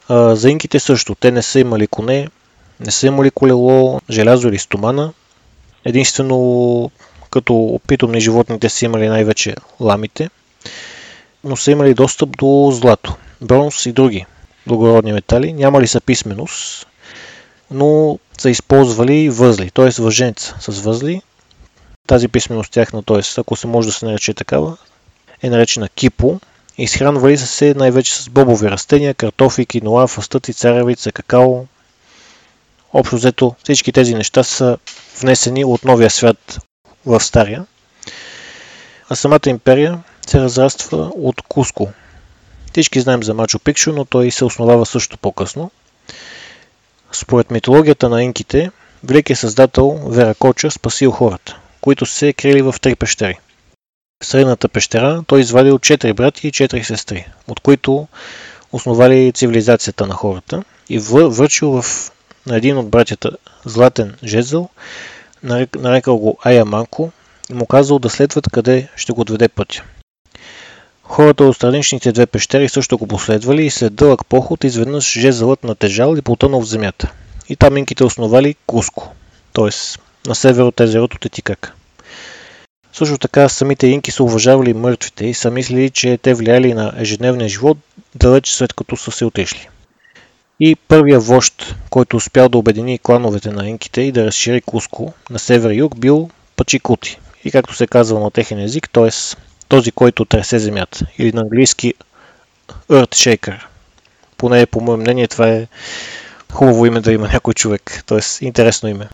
А, 0.08 0.36
за 0.36 0.50
инките 0.50 0.80
също. 0.80 1.14
Те 1.14 1.32
не 1.32 1.42
са 1.42 1.60
имали 1.60 1.86
коне, 1.86 2.28
не 2.80 2.90
са 2.90 3.06
имали 3.06 3.30
колело, 3.30 4.00
желязо 4.10 4.48
или 4.48 4.58
стомана. 4.58 5.12
Единствено, 5.84 6.90
като 7.30 7.54
опитомни 7.54 8.20
животни, 8.20 8.60
те 8.60 8.68
са 8.68 8.84
имали 8.84 9.08
най-вече 9.08 9.54
ламите, 9.80 10.30
но 11.44 11.56
са 11.56 11.70
имали 11.70 11.94
достъп 11.94 12.36
до 12.38 12.70
злато, 12.72 13.16
бронз 13.40 13.86
и 13.86 13.92
други 13.92 14.26
благородни 14.66 15.12
метали. 15.12 15.52
Нямали 15.52 15.86
са 15.86 16.00
писменост, 16.00 16.86
но 17.70 18.18
са 18.38 18.50
използвали 18.50 19.30
възли, 19.30 19.70
т.е. 19.70 20.02
въженца 20.02 20.56
с 20.60 20.80
възли. 20.80 21.22
Тази 22.06 22.28
писменост 22.28 22.72
тяхна, 22.72 23.02
т.е. 23.02 23.20
ако 23.40 23.56
се 23.56 23.66
може 23.66 23.88
да 23.88 23.92
се 23.92 24.06
нарече 24.06 24.34
такава, 24.34 24.76
е 25.42 25.50
наречена 25.50 25.88
кипо 25.88 26.40
Изхранвали 26.78 27.38
са 27.38 27.46
се 27.46 27.74
най-вече 27.74 28.14
с 28.22 28.28
бобови 28.28 28.70
растения, 28.70 29.14
картофи, 29.14 29.66
киноа, 29.66 30.06
фастъци, 30.06 30.54
царевица, 30.54 31.12
какао. 31.12 31.64
Общо 32.92 33.16
взето 33.16 33.54
всички 33.62 33.92
тези 33.92 34.14
неща 34.14 34.42
са 34.42 34.78
внесени 35.20 35.64
от 35.64 35.84
новия 35.84 36.10
свят 36.10 36.58
в 37.06 37.20
стария. 37.20 37.66
А 39.08 39.16
самата 39.16 39.40
империя 39.46 40.02
се 40.26 40.40
разраства 40.40 41.10
от 41.14 41.42
Куско. 41.42 41.88
Всички 42.76 43.00
знаем 43.00 43.22
за 43.22 43.34
Мачо 43.34 43.58
Пикчо, 43.58 43.92
но 43.92 44.04
той 44.04 44.30
се 44.30 44.44
основава 44.44 44.86
също 44.86 45.18
по-късно. 45.18 45.70
Според 47.12 47.50
митологията 47.50 48.08
на 48.08 48.22
инките, 48.22 48.70
великият 49.04 49.38
създател 49.38 50.00
Веракоча 50.06 50.70
спасил 50.70 51.10
хората, 51.10 51.58
които 51.80 52.06
се 52.06 52.32
крили 52.32 52.62
в 52.62 52.74
три 52.80 52.96
пещери. 52.96 53.38
В 54.22 54.26
средната 54.26 54.68
пещера 54.68 55.24
той 55.26 55.40
извадил 55.40 55.78
4 55.78 56.12
брати 56.12 56.48
и 56.48 56.52
4 56.52 56.82
сестри, 56.82 57.26
от 57.48 57.60
които 57.60 58.08
основали 58.72 59.32
цивилизацията 59.32 60.06
на 60.06 60.14
хората 60.14 60.64
и 60.88 60.98
връчил 60.98 61.82
в, 61.82 62.10
на 62.46 62.56
един 62.56 62.78
от 62.78 62.90
братята 62.90 63.30
златен 63.64 64.16
жезъл, 64.24 64.68
нарекал 65.76 66.18
го 66.18 66.38
Аяманко 66.42 67.12
и 67.50 67.54
му 67.54 67.66
казал 67.66 67.98
да 67.98 68.10
следват 68.10 68.50
къде 68.52 68.88
ще 68.96 69.12
го 69.12 69.20
отведе 69.20 69.48
пътя. 69.48 69.84
Хората 71.08 71.44
от 71.44 71.56
страничните 71.56 72.12
две 72.12 72.26
пещери 72.26 72.68
също 72.68 72.98
го 72.98 73.06
последвали 73.06 73.66
и 73.66 73.70
след 73.70 73.94
дълъг 73.94 74.26
поход 74.26 74.64
изведнъж 74.64 75.18
жезълът 75.18 75.64
натежал 75.64 76.16
и 76.16 76.22
потънал 76.22 76.60
в 76.60 76.68
земята. 76.68 77.12
И 77.48 77.56
там 77.56 77.76
инките 77.76 78.04
основали 78.04 78.56
Куско, 78.66 79.12
т.е. 79.52 79.98
на 80.28 80.34
север 80.34 80.62
от 80.62 80.80
езерото 80.80 81.18
Тетикак. 81.18 81.74
Също 82.92 83.18
така 83.18 83.48
самите 83.48 83.86
инки 83.86 84.10
са 84.10 84.22
уважавали 84.22 84.74
мъртвите 84.74 85.26
и 85.26 85.34
са 85.34 85.50
мислили, 85.50 85.90
че 85.90 86.18
те 86.22 86.34
влияли 86.34 86.74
на 86.74 86.92
ежедневния 86.96 87.48
живот 87.48 87.78
далеч 88.14 88.48
след 88.48 88.72
като 88.72 88.96
са 88.96 89.10
се 89.12 89.24
отишли. 89.24 89.68
И 90.60 90.76
първия 90.76 91.20
вожд, 91.20 91.74
който 91.90 92.16
успял 92.16 92.48
да 92.48 92.58
обедини 92.58 92.98
клановете 92.98 93.50
на 93.50 93.68
инките 93.68 94.00
и 94.00 94.12
да 94.12 94.26
разшири 94.26 94.60
Куско 94.60 95.12
на 95.30 95.38
север 95.38 95.70
и 95.70 95.76
юг, 95.76 95.98
бил 95.98 96.30
Пачикути. 96.56 97.18
И 97.44 97.50
както 97.50 97.74
се 97.74 97.86
казва 97.86 98.20
на 98.20 98.30
техен 98.30 98.58
език, 98.58 98.90
т.е. 98.92 99.10
този, 99.68 99.92
който 99.92 100.24
тресе 100.24 100.58
земята. 100.58 101.06
Или 101.18 101.32
на 101.32 101.40
английски 101.40 101.94
Earth 102.90 103.14
Shaker. 103.14 103.64
Поне 104.36 104.66
по 104.66 104.80
мое 104.80 104.96
мнение 104.96 105.28
това 105.28 105.48
е 105.48 105.66
хубаво 106.52 106.86
име 106.86 107.00
да 107.00 107.12
има 107.12 107.28
някой 107.28 107.54
човек, 107.54 108.02
т.е. 108.06 108.44
интересно 108.44 108.88
име. 108.88 109.08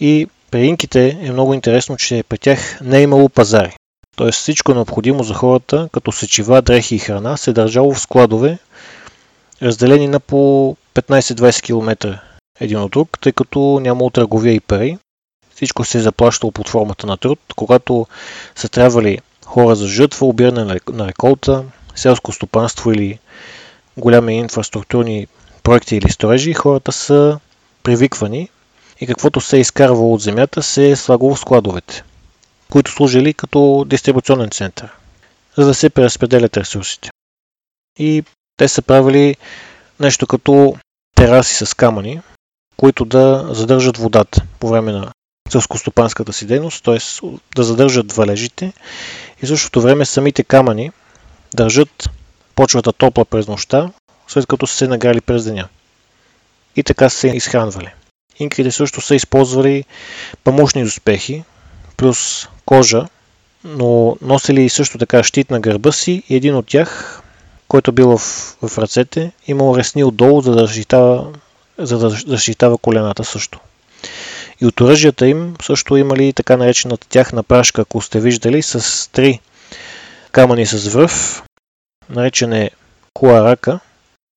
И 0.00 0.28
при 0.50 0.66
инките 0.66 1.18
е 1.22 1.32
много 1.32 1.54
интересно, 1.54 1.96
че 1.96 2.24
при 2.28 2.38
тях 2.38 2.80
не 2.80 2.98
е 2.98 3.02
имало 3.02 3.28
пазари. 3.28 3.76
Тоест 4.16 4.38
всичко 4.38 4.74
необходимо 4.74 5.22
за 5.22 5.34
хората, 5.34 5.88
като 5.92 6.12
сечива, 6.12 6.62
дрехи 6.62 6.94
и 6.94 6.98
храна, 6.98 7.36
се 7.36 7.52
държало 7.52 7.94
в 7.94 8.00
складове, 8.00 8.58
разделени 9.62 10.08
на 10.08 10.20
по 10.20 10.76
15-20 10.94 11.62
км 11.62 12.20
един 12.60 12.78
от 12.78 12.90
друг, 12.90 13.18
тъй 13.20 13.32
като 13.32 13.80
няма 13.82 14.10
търговия 14.10 14.54
и 14.54 14.60
пари. 14.60 14.98
Всичко 15.54 15.84
се 15.84 15.98
е 15.98 16.00
заплащало 16.00 16.52
под 16.52 16.68
формата 16.68 17.06
на 17.06 17.16
труд. 17.16 17.38
Когато 17.56 18.06
са 18.54 18.68
трябвали 18.68 19.18
хора 19.46 19.76
за 19.76 19.88
жътва, 19.88 20.26
обиране 20.26 20.80
на 20.92 21.06
реколта, 21.08 21.64
селско 21.94 22.32
стопанство 22.32 22.92
или 22.92 23.18
голями 23.96 24.38
инфраструктурни 24.38 25.26
проекти 25.62 25.96
или 25.96 26.10
строежи, 26.10 26.52
хората 26.52 26.92
са 26.92 27.38
привиквани 27.82 28.48
и 29.00 29.06
каквото 29.06 29.40
се 29.40 29.56
е 29.56 29.60
изкарвало 29.60 30.14
от 30.14 30.20
земята 30.20 30.62
се 30.62 30.90
е 30.90 30.96
слагало 30.96 31.34
в 31.34 31.40
складовете, 31.40 32.04
които 32.70 32.90
служили 32.90 33.34
като 33.34 33.84
дистрибуционен 33.86 34.50
център, 34.50 34.92
за 35.56 35.66
да 35.66 35.74
се 35.74 35.90
преразпределят 35.90 36.56
ресурсите. 36.56 37.10
И 37.98 38.22
те 38.56 38.68
са 38.68 38.82
правили 38.82 39.36
нещо 40.00 40.26
като 40.26 40.76
тераси 41.14 41.66
с 41.66 41.74
камъни, 41.74 42.20
които 42.76 43.04
да 43.04 43.48
задържат 43.50 43.96
водата 43.96 44.42
по 44.60 44.68
време 44.68 44.92
на 44.92 45.12
селскостопанската 45.48 46.32
си 46.32 46.46
дейност, 46.46 46.84
т.е. 46.84 46.98
да 47.56 47.64
задържат 47.64 48.12
валежите 48.12 48.72
и 49.42 49.46
в 49.46 49.48
същото 49.48 49.80
време 49.82 50.04
самите 50.04 50.44
камъни 50.44 50.90
държат 51.54 52.10
почвата 52.54 52.92
топла 52.92 53.24
през 53.24 53.48
нощта, 53.48 53.90
след 54.28 54.46
като 54.46 54.66
са 54.66 54.76
се 54.76 54.88
награли 54.88 55.20
през 55.20 55.44
деня. 55.44 55.68
И 56.76 56.82
така 56.82 57.08
се 57.08 57.28
изхранвали. 57.28 57.90
Инките 58.38 58.70
също 58.70 59.00
са 59.00 59.14
използвали 59.14 59.84
памушни 60.44 60.84
доспехи, 60.84 61.44
плюс 61.96 62.48
кожа, 62.64 63.06
но 63.64 64.16
носили 64.22 64.68
също 64.68 64.98
така 64.98 65.22
щит 65.22 65.50
на 65.50 65.60
гърба 65.60 65.92
си 65.92 66.22
и 66.28 66.36
един 66.36 66.54
от 66.56 66.66
тях, 66.66 67.22
който 67.68 67.92
бил 67.92 68.18
в, 68.18 68.20
в 68.62 68.78
ръцете, 68.78 69.32
имал 69.46 69.76
ресни 69.76 70.04
отдолу, 70.04 70.40
за 70.40 70.52
да 70.54 70.66
защитава, 70.66 71.24
за 71.78 71.98
да 71.98 72.10
защитава 72.10 72.78
колената 72.78 73.24
също. 73.24 73.60
И 74.60 74.66
от 74.66 74.80
оръжията 74.80 75.26
им 75.26 75.54
също 75.62 75.96
имали 75.96 76.32
така 76.32 76.56
наречената 76.56 77.08
тяхна 77.08 77.42
прашка, 77.42 77.82
ако 77.82 78.02
сте 78.02 78.20
виждали, 78.20 78.62
с 78.62 79.10
три 79.12 79.40
камъни 80.32 80.66
с 80.66 80.88
връв, 80.88 81.42
наречен 82.10 82.52
е 82.52 82.70
куарака, 83.14 83.80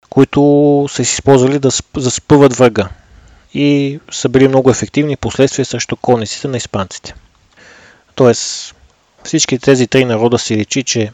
които 0.10 0.86
са 0.89 1.01
използвали 1.01 1.60
да, 1.60 1.69
да 1.97 2.12
спъват 2.12 2.55
врага 2.55 2.89
и 3.53 3.99
са 4.12 4.29
били 4.29 4.47
много 4.47 4.69
ефективни 4.69 5.17
последствия 5.17 5.65
срещу 5.65 5.95
конниците 5.95 6.47
на 6.47 6.58
испанците. 6.58 7.13
Тоест, 8.15 8.75
всички 9.23 9.60
тези 9.60 9.88
три 9.88 10.05
народа 10.05 10.39
си 10.39 10.58
личи, 10.58 10.84
че 10.84 11.12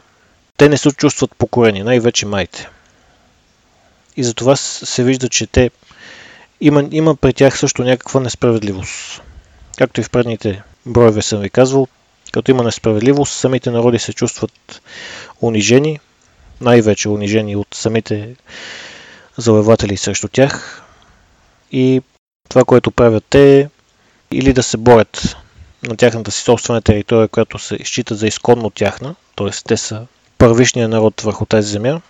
те 0.56 0.68
не 0.68 0.78
се 0.78 0.92
чувстват 0.92 1.36
покорени, 1.38 1.82
най-вече 1.82 2.26
майите. 2.26 2.68
И 4.16 4.24
затова 4.24 4.56
се 4.56 5.04
вижда, 5.04 5.28
че 5.28 5.46
те 5.46 5.70
има, 6.60 6.84
има 6.90 7.16
при 7.16 7.32
тях 7.32 7.58
също 7.58 7.84
някаква 7.84 8.20
несправедливост. 8.20 9.22
Както 9.78 10.00
и 10.00 10.04
в 10.04 10.10
предните 10.10 10.62
броеве 10.86 11.22
съм 11.22 11.40
ви 11.40 11.50
казвал, 11.50 11.86
като 12.32 12.50
има 12.50 12.62
несправедливост, 12.62 13.32
самите 13.32 13.70
народи 13.70 13.98
се 13.98 14.12
чувстват 14.12 14.82
унижени, 15.42 16.00
най-вече 16.60 17.08
унижени 17.08 17.56
от 17.56 17.68
самите 17.74 18.36
завоеватели 19.36 19.96
срещу 19.96 20.28
тях 20.28 20.82
и 21.72 22.02
това, 22.48 22.64
което 22.64 22.90
правят 22.90 23.24
те 23.30 23.68
или 24.30 24.52
да 24.52 24.62
се 24.62 24.76
борят 24.76 25.36
на 25.82 25.96
тяхната 25.96 26.30
си 26.30 26.42
собствена 26.42 26.82
територия, 26.82 27.28
която 27.28 27.58
се 27.58 27.74
изчита 27.74 28.14
за 28.14 28.26
изконно 28.26 28.70
тяхна, 28.70 29.14
т.е. 29.36 29.50
те 29.66 29.76
са 29.76 30.06
първишния 30.38 30.88
народ 30.88 31.20
върху 31.20 31.46
тази 31.46 31.68
земя, 31.68 32.00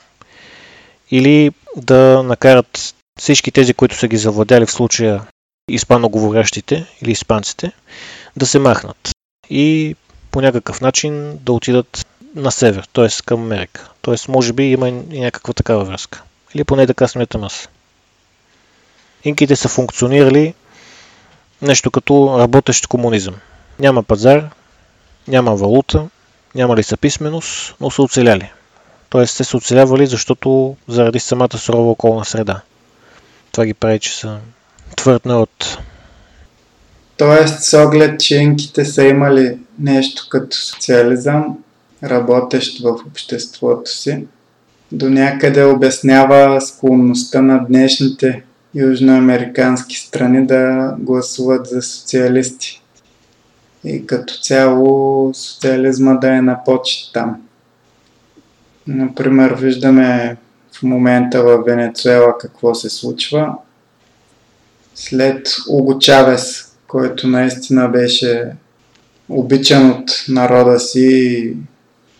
или 1.10 1.50
да 1.76 2.22
накарат 2.22 2.95
всички 3.20 3.50
тези, 3.52 3.74
които 3.74 3.96
са 3.96 4.08
ги 4.08 4.16
завладяли 4.16 4.66
в 4.66 4.70
случая 4.70 5.22
испаноговорящите 5.70 6.86
или 7.02 7.10
испанците, 7.10 7.72
да 8.36 8.46
се 8.46 8.58
махнат 8.58 9.10
и 9.50 9.96
по 10.30 10.40
някакъв 10.40 10.80
начин 10.80 11.38
да 11.42 11.52
отидат 11.52 12.06
на 12.34 12.50
север, 12.50 12.88
т.е. 12.92 13.08
към 13.26 13.42
Америка. 13.42 13.90
Т.е. 14.02 14.14
може 14.28 14.52
би 14.52 14.64
има 14.64 14.88
и 14.88 15.20
някаква 15.20 15.54
такава 15.54 15.84
връзка. 15.84 16.22
Или 16.54 16.64
поне 16.64 16.86
така 16.86 17.08
смятам 17.08 17.44
аз. 17.44 17.68
Инките 19.24 19.56
са 19.56 19.68
функционирали 19.68 20.54
нещо 21.62 21.90
като 21.90 22.38
работещ 22.38 22.86
комунизъм. 22.86 23.34
Няма 23.78 24.02
пазар, 24.02 24.50
няма 25.28 25.56
валута, 25.56 26.08
няма 26.54 26.76
ли 26.76 26.82
са 26.82 26.96
писменост, 26.96 27.74
но 27.80 27.90
са 27.90 28.02
оцеляли. 28.02 28.50
Тоест 29.08 29.36
те 29.36 29.44
са 29.44 29.56
оцелявали, 29.56 30.06
защото 30.06 30.76
заради 30.88 31.20
самата 31.20 31.58
сурова 31.58 31.90
околна 31.90 32.24
среда. 32.24 32.60
Това 33.56 33.66
ги 33.66 33.74
прави, 33.74 33.98
че 33.98 34.18
са 34.18 34.38
твърд 34.96 35.26
народ. 35.26 35.78
Тоест, 37.16 37.62
с 37.62 37.84
оглед, 37.84 38.20
че 38.20 38.54
са 38.84 39.04
имали 39.04 39.58
нещо 39.78 40.26
като 40.30 40.56
социализъм, 40.56 41.58
работещ 42.04 42.82
в 42.82 42.96
обществото 43.06 43.90
си, 43.90 44.26
до 44.92 45.10
някъде 45.10 45.64
обяснява 45.64 46.60
склонността 46.60 47.42
на 47.42 47.64
днешните 47.64 48.42
южноамерикански 48.74 49.96
страни 49.96 50.46
да 50.46 50.94
гласуват 50.98 51.66
за 51.66 51.82
социалисти. 51.82 52.82
И 53.84 54.06
като 54.06 54.34
цяло 54.34 55.30
социализма 55.34 56.14
да 56.14 56.36
е 56.36 56.42
на 56.42 56.64
почет 56.64 57.12
там. 57.12 57.42
Например, 58.86 59.52
виждаме 59.52 60.36
в 60.78 60.82
момента 60.82 61.42
в 61.42 61.62
Венецуела 61.66 62.38
какво 62.38 62.74
се 62.74 62.90
случва. 62.90 63.54
След 64.94 65.48
Уго 65.68 65.98
Чавес, 65.98 66.72
който 66.88 67.28
наистина 67.28 67.88
беше 67.88 68.52
обичан 69.28 69.90
от 69.90 70.10
народа 70.28 70.80
си 70.80 71.08
и 71.10 71.56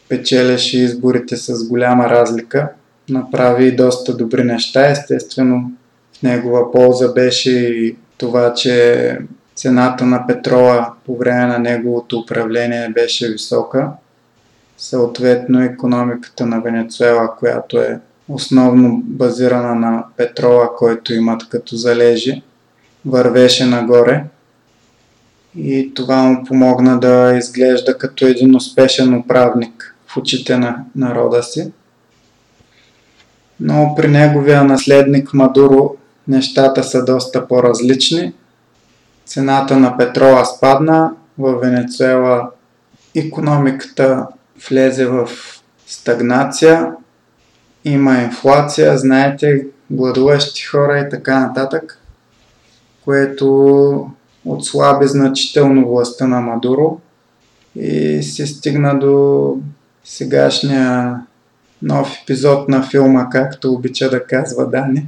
печелеше 0.08 0.78
изборите 0.78 1.36
с 1.36 1.68
голяма 1.68 2.10
разлика, 2.10 2.68
направи 3.08 3.76
доста 3.76 4.16
добри 4.16 4.44
неща. 4.44 4.90
Естествено, 4.90 5.72
в 6.18 6.22
негова 6.22 6.72
полза 6.72 7.12
беше 7.12 7.50
и 7.50 7.96
това, 8.18 8.54
че 8.54 9.18
цената 9.54 10.06
на 10.06 10.26
петрола 10.26 10.92
по 11.06 11.16
време 11.16 11.46
на 11.46 11.58
неговото 11.58 12.18
управление 12.18 12.88
беше 12.88 13.32
висока. 13.32 13.88
Съответно, 14.78 15.62
економиката 15.62 16.46
на 16.46 16.60
Венецуела, 16.60 17.36
която 17.36 17.78
е 17.78 18.00
основно 18.28 19.02
базирана 19.04 19.74
на 19.74 20.04
петрола, 20.16 20.76
който 20.76 21.14
имат 21.14 21.48
като 21.48 21.76
залежи, 21.76 22.42
вървеше 23.06 23.66
нагоре. 23.66 24.24
И 25.56 25.94
това 25.94 26.22
му 26.22 26.44
помогна 26.44 27.00
да 27.00 27.34
изглежда 27.36 27.98
като 27.98 28.26
един 28.26 28.56
успешен 28.56 29.14
управник 29.14 29.96
в 30.06 30.16
очите 30.16 30.58
на 30.58 30.84
народа 30.96 31.42
си. 31.42 31.72
Но 33.60 33.94
при 33.96 34.08
неговия 34.08 34.64
наследник 34.64 35.34
Мадуро 35.34 35.96
нещата 36.28 36.84
са 36.84 37.04
доста 37.04 37.48
по-различни. 37.48 38.32
Цената 39.24 39.76
на 39.76 39.96
петрола 39.96 40.44
спадна, 40.44 41.12
в 41.38 41.60
Венецуела 41.60 42.50
економиката 43.14 44.26
влезе 44.68 45.06
в 45.06 45.28
стагнация, 45.86 46.92
има 47.90 48.18
инфлация, 48.18 48.98
знаете, 48.98 49.66
гладуващи 49.90 50.64
хора 50.64 50.98
и 50.98 51.10
така 51.10 51.40
нататък, 51.40 51.98
което 53.04 54.10
отслаби 54.44 55.06
значително 55.06 55.88
властта 55.88 56.26
на 56.26 56.40
Мадуро 56.40 57.00
и 57.76 58.22
се 58.22 58.46
стигна 58.46 58.98
до 58.98 59.56
сегашния 60.04 61.20
нов 61.82 62.16
епизод 62.22 62.68
на 62.68 62.82
филма, 62.82 63.28
както 63.30 63.72
обича 63.72 64.10
да 64.10 64.24
казва 64.24 64.70
Дани 64.70 65.06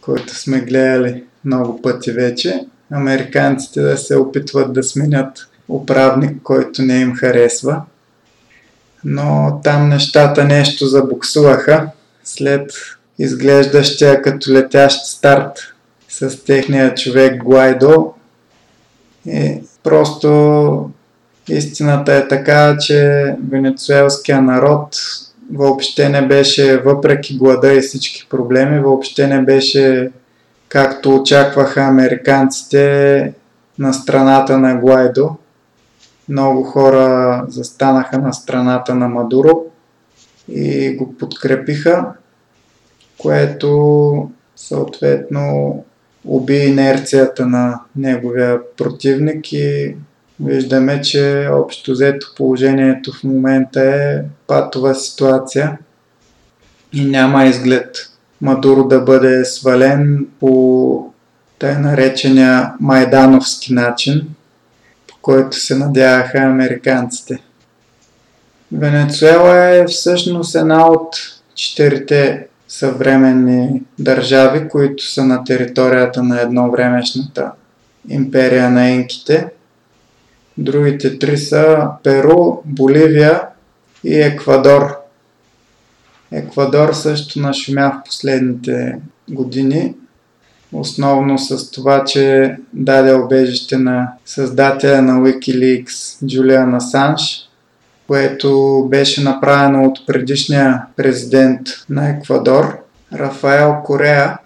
който 0.00 0.34
сме 0.34 0.60
гледали 0.60 1.24
много 1.44 1.82
пъти 1.82 2.12
вече. 2.12 2.66
Американците 2.92 3.80
да 3.80 3.96
се 3.98 4.16
опитват 4.16 4.72
да 4.72 4.82
сменят 4.82 5.48
управник, 5.68 6.42
който 6.42 6.82
не 6.82 7.00
им 7.00 7.14
харесва. 7.14 7.82
Но 9.04 9.60
там 9.64 9.88
нещата 9.88 10.44
нещо 10.44 10.86
забуксуваха 10.86 11.88
след 12.24 12.72
изглеждащия 13.18 14.22
като 14.22 14.52
летящ 14.52 15.06
старт 15.06 15.52
с 16.08 16.44
техния 16.44 16.94
човек 16.94 17.42
Гуайдо. 17.42 18.14
И 19.26 19.62
просто 19.82 20.90
истината 21.48 22.14
е 22.14 22.28
така, 22.28 22.76
че 22.80 23.24
венецуелския 23.50 24.42
народ 24.42 24.96
въобще 25.52 26.08
не 26.08 26.22
беше, 26.22 26.76
въпреки 26.76 27.38
глада 27.38 27.74
и 27.74 27.80
всички 27.80 28.26
проблеми, 28.30 28.80
въобще 28.80 29.26
не 29.26 29.42
беше 29.42 30.10
както 30.68 31.14
очакваха 31.14 31.82
американците 31.82 33.32
на 33.78 33.92
страната 33.92 34.58
на 34.58 34.74
Гуайдо. 34.74 35.36
Много 36.30 36.62
хора 36.62 37.44
застанаха 37.48 38.18
на 38.18 38.32
страната 38.32 38.94
на 38.94 39.08
Мадуро 39.08 39.64
и 40.48 40.96
го 40.96 41.14
подкрепиха, 41.16 42.06
което 43.18 44.30
съответно 44.56 45.74
уби 46.24 46.56
инерцията 46.56 47.46
на 47.46 47.80
неговия 47.96 48.60
противник 48.76 49.52
и 49.52 49.96
виждаме, 50.40 51.00
че 51.00 51.48
общо 51.52 51.92
взето 51.92 52.32
положението 52.36 53.12
в 53.12 53.24
момента 53.24 53.80
е 53.80 54.22
патова 54.46 54.94
ситуация 54.94 55.78
и 56.92 57.04
няма 57.04 57.44
изглед 57.44 57.96
Мадуро 58.40 58.88
да 58.88 59.00
бъде 59.00 59.44
свален 59.44 60.26
по 60.40 61.12
тъй 61.58 61.78
наречения 61.78 62.72
майдановски 62.80 63.74
начин, 63.74 64.28
който 65.22 65.56
се 65.56 65.76
надяваха 65.76 66.38
американците. 66.38 67.38
Венецуела 68.72 69.68
е 69.68 69.84
всъщност 69.84 70.54
една 70.54 70.86
от 70.86 71.16
четирите 71.54 72.46
съвременни 72.68 73.82
държави, 73.98 74.68
които 74.68 75.04
са 75.04 75.24
на 75.24 75.44
територията 75.44 76.22
на 76.22 76.40
едновремешната 76.40 77.52
империя 78.08 78.70
на 78.70 78.90
инките– 78.90 79.46
Другите 80.60 81.18
три 81.18 81.38
са 81.38 81.88
Перу, 82.02 82.56
Боливия 82.64 83.42
и 84.04 84.20
Еквадор. 84.20 84.96
Еквадор 86.32 86.92
също 86.92 87.40
нашумя 87.40 87.90
в 87.90 88.04
последните 88.04 88.98
години, 89.28 89.94
основно 90.72 91.38
с 91.38 91.70
това, 91.70 92.04
че 92.04 92.56
даде 92.72 93.14
обежище 93.14 93.78
на 93.78 94.12
създателя 94.24 95.02
на 95.02 95.12
Wikileaks 95.12 96.26
Джулиан 96.26 96.74
Асанж, 96.74 97.48
което 98.06 98.86
беше 98.90 99.24
направено 99.24 99.84
от 99.84 100.06
предишния 100.06 100.82
президент 100.96 101.60
на 101.90 102.08
Еквадор, 102.08 102.78
Рафаел 103.12 103.76
Корея, 103.84 104.38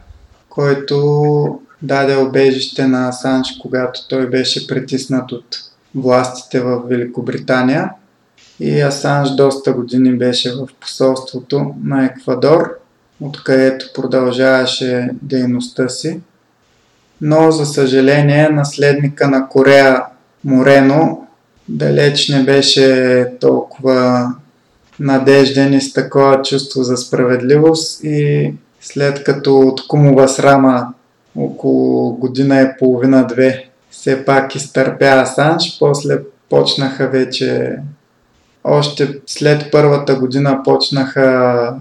който 0.49 1.61
даде 1.83 2.17
обежище 2.17 2.87
на 2.87 3.09
Асанж, 3.09 3.49
когато 3.63 4.09
той 4.09 4.31
беше 4.31 4.67
притиснат 4.67 5.33
от 5.33 5.57
властите 5.95 6.61
в 6.61 6.83
Великобритания. 6.87 7.91
И 8.61 8.81
Асанж 8.81 9.31
доста 9.31 9.73
години 9.73 10.19
беше 10.19 10.53
в 10.53 10.69
посолството 10.81 11.75
на 11.85 12.05
Еквадор, 12.05 12.79
откъдето 13.21 13.87
продължаваше 13.95 15.11
дейността 15.23 15.89
си. 15.89 16.21
Но, 17.21 17.51
за 17.51 17.67
съжаление, 17.67 18.49
наследника 18.49 19.29
на 19.29 19.49
Корея 19.49 20.03
Морено 20.45 21.27
далеч 21.69 22.29
не 22.29 22.45
беше 22.45 23.27
толкова 23.41 24.29
надежден 25.01 25.75
и 25.75 25.81
с 25.81 25.93
такова 25.93 26.43
чувство 26.43 26.83
за 26.83 26.97
справедливост 26.97 28.05
и 28.05 28.53
след 28.81 29.25
като 29.25 29.59
от 29.59 29.89
кумова 29.89 30.29
срама 30.29 30.95
около 31.37 32.13
година 32.13 32.61
и 32.61 32.79
половина-две 32.79 33.69
все 33.91 34.25
пак 34.25 34.55
изтърпя 34.55 35.05
Асанж, 35.05 35.77
после 35.79 36.19
почнаха 36.51 37.09
вече 37.09 37.77
още 38.65 39.19
след 39.27 39.71
първата 39.73 40.15
година 40.15 40.61
почнаха 40.65 41.77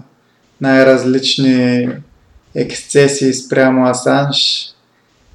най-различни 0.64 1.88
ексцесии 2.54 3.34
спрямо 3.34 3.86
Асанж, 3.86 4.68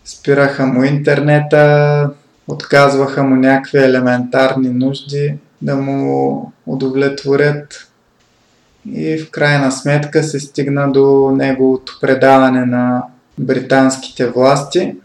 спираха 0.05 0.65
му 0.65 0.83
интернета, 0.83 2.09
отказваха 2.47 3.23
му 3.23 3.35
някакви 3.35 3.77
елементарни 3.77 4.69
нужди 4.69 5.33
да 5.61 5.75
му 5.75 6.51
удовлетворят. 6.65 7.87
И 8.93 9.17
в 9.17 9.31
крайна 9.31 9.71
сметка 9.71 10.23
се 10.23 10.39
стигна 10.39 10.91
до 10.91 11.31
неговото 11.35 11.97
предаване 12.01 12.65
на 12.65 13.03
британските 13.39 14.27
власти, 14.27 14.95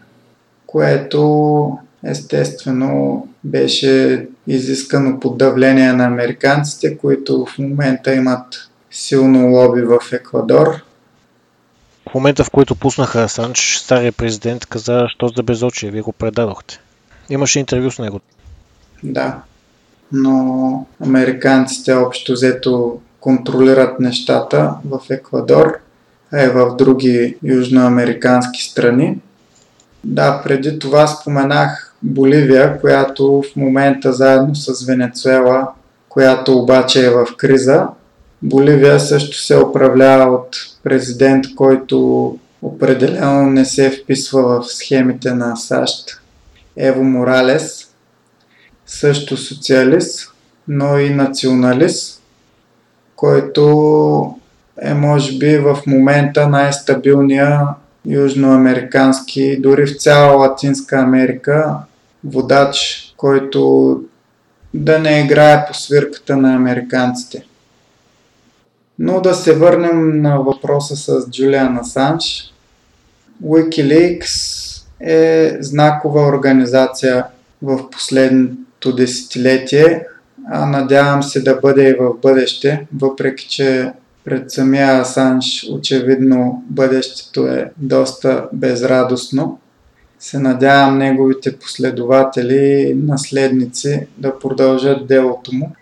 което 0.67 1.79
естествено 2.05 3.27
беше 3.45 4.27
изискано 4.47 5.21
под 5.21 5.39
давление 5.39 5.93
на 5.93 6.05
американците, 6.05 6.99
които 6.99 7.47
в 7.47 7.59
момента 7.59 8.15
имат 8.15 8.71
силно 8.95 9.49
лоби 9.49 9.83
в 9.83 9.99
Еквадор. 10.13 10.81
В 12.11 12.15
момента, 12.15 12.45
в 12.45 12.51
който 12.51 12.75
пуснаха 12.75 13.23
Асанч, 13.23 13.77
стария 13.85 14.13
президент 14.13 14.67
каза, 14.67 15.07
що 15.09 15.29
за 15.29 15.43
безочие, 15.43 15.91
вие 15.91 16.01
го 16.01 16.13
предадохте. 16.13 16.81
Имаше 17.31 17.61
интервю 17.61 17.91
с 17.91 17.99
него. 17.99 18.21
Да, 19.03 19.37
но 20.13 20.87
американците 21.01 21.95
общо 21.95 22.33
взето 22.33 23.01
контролират 23.21 24.01
нещата 24.01 24.75
в 24.85 25.01
Еквадор, 25.11 25.79
а 26.33 26.45
и 26.45 26.49
в 26.49 26.77
други 26.77 27.37
южноамерикански 27.43 28.63
страни. 28.63 29.19
Да, 30.05 30.43
преди 30.45 30.79
това 30.79 31.07
споменах 31.07 31.95
Боливия, 32.03 32.81
която 32.81 33.43
в 33.43 33.57
момента 33.57 34.13
заедно 34.13 34.55
с 34.55 34.87
Венецуела, 34.87 35.69
която 36.09 36.59
обаче 36.59 37.07
е 37.07 37.11
в 37.11 37.27
криза. 37.37 37.87
Боливия 38.47 39.01
също 39.01 39.37
се 39.37 39.59
управлява 39.59 40.35
от 40.35 40.57
президент, 40.83 41.45
който 41.57 42.39
определено 42.63 43.51
не 43.51 43.65
се 43.65 43.91
вписва 43.91 44.43
в 44.43 44.67
схемите 44.67 45.35
на 45.35 45.57
САЩ. 45.57 46.21
Ево 46.77 47.05
Моралес, 47.05 47.89
също 48.87 49.37
социалист, 49.37 50.33
но 50.69 50.99
и 50.99 51.11
националист, 51.11 52.23
който 53.17 54.37
е 54.83 54.95
може 54.95 55.39
би 55.39 55.59
в 55.59 55.79
момента 55.87 56.49
най-стабилния 56.49 57.61
южноамерикански, 58.07 59.61
дори 59.61 59.87
в 59.87 59.97
цяла 59.97 60.37
Латинска 60.37 60.99
Америка, 60.99 61.77
водач, 62.25 63.01
който 63.17 64.01
да 64.75 64.99
не 64.99 65.21
играе 65.21 65.67
по 65.67 65.75
свирката 65.75 66.37
на 66.37 66.55
американците. 66.55 67.45
Но 68.99 69.21
да 69.21 69.35
се 69.35 69.55
върнем 69.55 70.23
на 70.23 70.39
въпроса 70.39 70.97
с 70.97 71.31
Джулиан 71.31 71.79
Асанж. 71.79 72.53
Wikileaks 73.45 74.31
е 75.01 75.57
знакова 75.61 76.27
организация 76.27 77.27
в 77.63 77.91
последното 77.91 78.95
десетилетие, 78.97 80.07
а 80.51 80.67
надявам 80.67 81.23
се 81.23 81.41
да 81.41 81.55
бъде 81.55 81.89
и 81.89 81.95
в 81.95 82.15
бъдеще, 82.23 82.87
въпреки 83.01 83.49
че 83.49 83.93
пред 84.25 84.51
самия 84.51 85.01
Асанж 85.01 85.67
очевидно 85.73 86.65
бъдещето 86.71 87.47
е 87.47 87.71
доста 87.77 88.49
безрадостно. 88.53 89.59
Се 90.19 90.39
надявам 90.39 90.99
неговите 90.99 91.59
последователи 91.59 92.87
и 92.91 92.95
наследници 92.95 94.07
да 94.19 94.39
продължат 94.39 95.07
делото 95.07 95.55
му. 95.55 95.73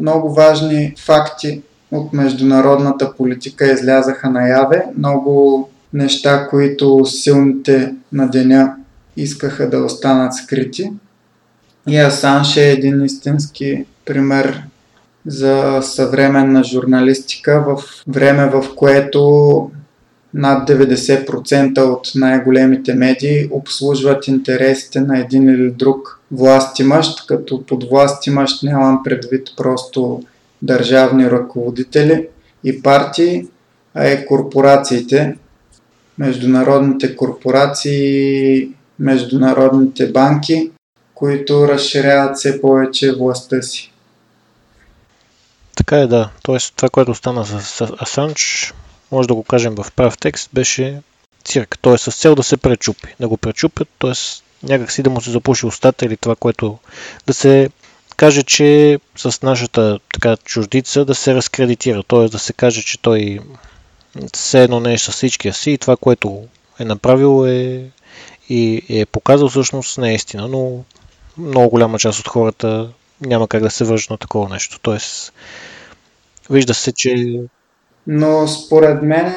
Много 0.00 0.34
важни 0.34 0.94
факти 0.98 1.62
от 1.92 2.12
международната 2.12 3.12
политика 3.16 3.72
излязаха 3.72 4.30
наяве. 4.30 4.84
Много 4.98 5.68
неща, 5.92 6.48
които 6.50 7.04
силните 7.04 7.94
на 8.12 8.30
деня 8.30 8.74
искаха 9.16 9.70
да 9.70 9.84
останат 9.84 10.34
скрити. 10.34 10.90
И 11.88 11.98
Асанш 11.98 12.56
е 12.56 12.70
един 12.70 13.04
истински 13.04 13.84
пример 14.04 14.62
за 15.26 15.78
съвременна 15.82 16.64
журналистика 16.64 17.64
в 17.66 17.82
време, 18.08 18.46
в 18.46 18.64
което 18.76 19.70
над 20.34 20.68
90% 20.68 21.78
от 21.78 22.12
най-големите 22.14 22.94
медии 22.94 23.48
обслужват 23.50 24.28
интересите 24.28 25.00
на 25.00 25.18
един 25.18 25.48
или 25.48 25.70
друг 25.70 26.20
властимащ, 26.30 27.26
като 27.26 27.66
под 27.66 27.84
властимащ 27.90 28.62
нямам 28.62 29.02
предвид 29.04 29.48
просто 29.56 30.22
държавни 30.62 31.30
ръководители 31.30 32.28
и 32.64 32.82
партии, 32.82 33.46
а 33.94 34.08
и 34.08 34.26
корпорациите, 34.26 35.36
международните 36.18 37.16
корпорации, 37.16 38.68
международните 38.98 40.12
банки, 40.12 40.70
които 41.14 41.68
разширяват 41.68 42.36
все 42.36 42.60
повече 42.60 43.12
властта 43.12 43.62
си. 43.62 43.92
Така 45.76 45.98
е, 45.98 46.06
да. 46.06 46.30
Тоест, 46.42 46.74
това, 46.76 46.88
което 46.88 47.14
стана 47.14 47.44
с 47.44 47.80
Асанч, 48.02 48.74
може 49.12 49.28
да 49.28 49.34
го 49.34 49.42
кажем 49.42 49.74
в 49.74 49.86
прав 49.96 50.18
текст, 50.18 50.50
беше 50.52 51.02
цирк. 51.44 51.78
Т.е. 51.82 51.98
с 51.98 52.12
цел 52.12 52.34
да 52.34 52.42
се 52.42 52.56
пречупи. 52.56 53.14
Да 53.20 53.28
го 53.28 53.36
пречупят, 53.36 53.88
т.е. 53.98 54.12
някакси 54.66 55.02
да 55.02 55.10
му 55.10 55.20
се 55.20 55.30
запуши 55.30 55.66
устата 55.66 56.06
или 56.06 56.16
това, 56.16 56.36
което 56.36 56.78
да 57.26 57.34
се 57.34 57.70
каже, 58.22 58.42
че 58.42 58.98
с 59.16 59.42
нашата 59.42 59.98
така 60.12 60.36
чуждица 60.36 61.04
да 61.04 61.14
се 61.14 61.34
разкредитира. 61.34 62.02
Т.е. 62.02 62.28
да 62.28 62.38
се 62.38 62.52
каже, 62.52 62.82
че 62.82 63.02
той 63.02 63.38
все 64.34 64.62
едно 64.62 64.80
не 64.80 64.92
е 64.92 64.98
с 64.98 65.12
всичкия 65.12 65.54
си 65.54 65.70
и 65.70 65.78
това, 65.78 65.96
което 65.96 66.42
е 66.80 66.84
направил 66.84 67.46
е 67.48 67.84
и 68.48 68.82
е 68.88 69.06
показал 69.06 69.48
всъщност 69.48 69.98
не 69.98 70.10
е 70.10 70.14
истина, 70.14 70.48
но 70.48 70.84
много 71.38 71.70
голяма 71.70 71.98
част 71.98 72.20
от 72.20 72.28
хората 72.28 72.88
няма 73.20 73.48
как 73.48 73.62
да 73.62 73.70
се 73.70 73.84
вържат 73.84 74.10
на 74.10 74.18
такова 74.18 74.48
нещо. 74.48 74.78
Тоест, 74.82 75.32
вижда 76.50 76.74
се, 76.74 76.92
че... 76.92 77.40
Но 78.06 78.48
според 78.48 79.02
мен, 79.02 79.34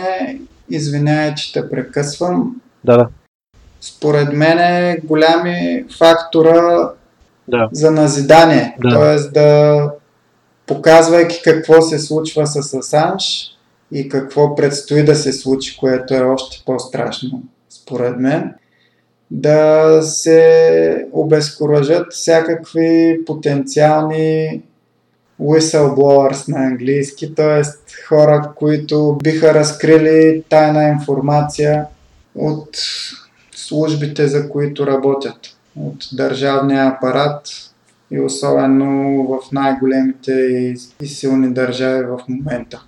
извинявай, 0.69 1.35
че 1.35 1.53
те 1.53 1.69
прекъсвам. 1.69 2.61
Да, 2.83 2.97
да. 2.97 3.07
Според 3.81 4.33
мен 4.33 4.59
е 4.59 4.99
голями 5.03 5.85
фактора 5.97 6.89
да. 7.47 7.69
за 7.71 7.91
назидание. 7.91 8.75
Да. 8.81 8.89
Тоест 8.89 9.33
да 9.33 9.91
показвайки 10.67 11.41
какво 11.43 11.81
се 11.81 11.99
случва 11.99 12.47
с 12.47 12.73
Асанж 12.73 13.51
и 13.91 14.09
какво 14.09 14.55
предстои 14.55 15.05
да 15.05 15.15
се 15.15 15.33
случи, 15.33 15.77
което 15.77 16.13
е 16.13 16.21
още 16.21 16.63
по-страшно, 16.65 17.43
според 17.69 18.19
мен, 18.19 18.53
да 19.31 19.99
се 20.01 21.07
обезкуражат 21.11 22.13
всякакви 22.13 23.19
потенциални 23.25 24.61
whistleblowers 25.41 26.47
на 26.47 26.65
английски, 26.65 27.35
т.е. 27.35 27.61
хора, 28.07 28.51
които 28.55 29.17
биха 29.23 29.53
разкрили 29.53 30.43
тайна 30.49 30.83
информация 30.83 31.85
от 32.35 32.77
службите, 33.55 34.27
за 34.27 34.49
които 34.49 34.87
работят, 34.87 35.54
от 35.79 35.97
държавния 36.13 36.87
апарат 36.87 37.47
и 38.11 38.19
особено 38.19 39.23
в 39.27 39.51
най-големите 39.51 40.31
и 41.01 41.07
силни 41.07 41.53
държави 41.53 42.03
в 42.03 42.19
момента. 42.29 42.83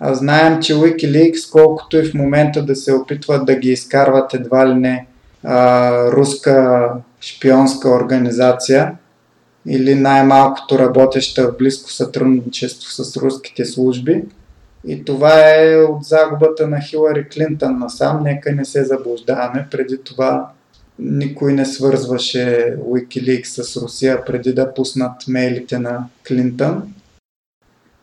А 0.00 0.14
знаем, 0.14 0.62
че 0.62 0.74
Wikileaks, 0.74 1.52
колкото 1.52 1.96
и 1.96 2.04
в 2.04 2.14
момента 2.14 2.64
да 2.64 2.76
се 2.76 2.92
опитват 2.92 3.46
да 3.46 3.54
ги 3.54 3.70
изкарват 3.70 4.34
едва 4.34 4.68
ли 4.68 4.74
не 4.74 5.06
а, 5.44 6.06
руска 6.12 6.88
шпионска 7.20 7.90
организация 7.90 8.94
или 9.66 9.94
най-малкото 9.94 10.78
работеща 10.78 11.48
в 11.48 11.56
близко 11.56 11.90
сътрудничество 11.90 12.90
с 12.90 13.16
руските 13.16 13.64
служби. 13.64 14.24
И 14.86 15.04
това 15.04 15.54
е 15.56 15.76
от 15.76 16.04
загубата 16.04 16.68
на 16.68 16.80
Хилари 16.80 17.28
Клинтън 17.28 17.78
насам. 17.78 18.22
Нека 18.22 18.52
не 18.52 18.64
се 18.64 18.84
заблуждаваме. 18.84 19.68
Преди 19.70 19.98
това 19.98 20.50
никой 20.98 21.52
не 21.52 21.64
свързваше 21.64 22.76
Wikileaks 22.88 23.62
с 23.62 23.76
Русия 23.76 24.24
преди 24.24 24.52
да 24.52 24.74
пуснат 24.74 25.28
мейлите 25.28 25.78
на 25.78 26.04
Клинтън. 26.28 26.94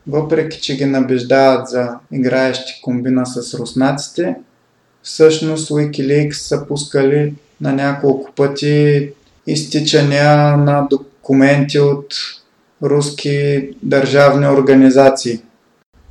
Въпреки, 0.08 0.62
че 0.62 0.78
ги 0.78 0.86
набеждават 0.86 1.68
за 1.68 1.90
играещи 2.12 2.80
комбина 2.82 3.26
с 3.26 3.54
руснаците, 3.54 4.36
всъщност 5.04 5.70
Wikileaks 5.70 6.34
са 6.34 6.68
пускали 6.68 7.34
на 7.62 7.74
няколко 7.74 8.32
пъти 8.32 9.10
изтичания 9.48 10.58
на 10.58 10.88
документи 10.90 11.80
от 11.80 12.16
руски 12.84 13.70
държавни 13.84 14.48
организации. 14.48 15.42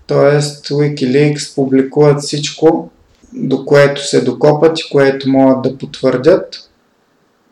Тоест 0.06 0.68
Wikileaks 0.68 1.54
публикуват 1.54 2.20
всичко, 2.20 2.90
до 3.32 3.64
което 3.64 4.06
се 4.06 4.20
докопат 4.20 4.80
и 4.80 4.90
което 4.92 5.28
могат 5.28 5.62
да 5.62 5.78
потвърдят, 5.78 6.67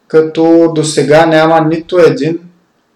като 0.09 0.73
до 0.75 0.85
сега 0.85 1.27
няма 1.27 1.61
нито 1.61 1.99
един, 1.99 2.39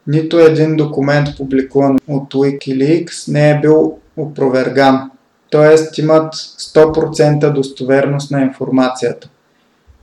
нито 0.06 0.38
един 0.38 0.76
документ 0.76 1.28
публикуван 1.36 1.98
от 2.08 2.34
Wikileaks 2.34 3.32
не 3.32 3.50
е 3.50 3.60
бил 3.60 3.98
опроверган. 4.16 5.10
т.е. 5.50 6.00
имат 6.00 6.34
100% 6.34 7.52
достоверност 7.52 8.30
на 8.30 8.42
информацията. 8.42 9.28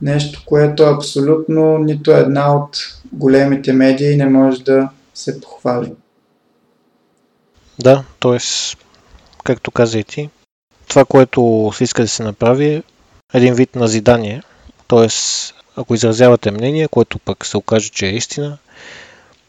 Нещо, 0.02 0.42
което 0.46 0.82
абсолютно 0.82 1.78
нито 1.78 2.10
една 2.10 2.56
от 2.56 2.76
големите 3.12 3.72
медии 3.72 4.16
не 4.16 4.26
може 4.26 4.62
да 4.62 4.88
се 5.14 5.40
похвали. 5.40 5.92
Да, 7.78 8.04
т.е. 8.20 8.38
както 9.44 9.70
каза 9.70 9.98
и 9.98 10.04
ти, 10.04 10.30
това, 10.88 11.04
което 11.04 11.70
се 11.74 11.84
иска 11.84 12.02
да 12.02 12.08
се 12.08 12.22
направи 12.22 12.66
е 12.66 12.82
един 13.34 13.54
вид 13.54 13.76
назидание, 13.76 14.42
т.е. 14.88 15.08
ако 15.78 15.94
изразявате 15.94 16.50
мнение, 16.50 16.88
което 16.88 17.18
пък 17.18 17.46
се 17.46 17.56
окаже, 17.56 17.88
че 17.90 18.06
е 18.06 18.10
истина, 18.10 18.58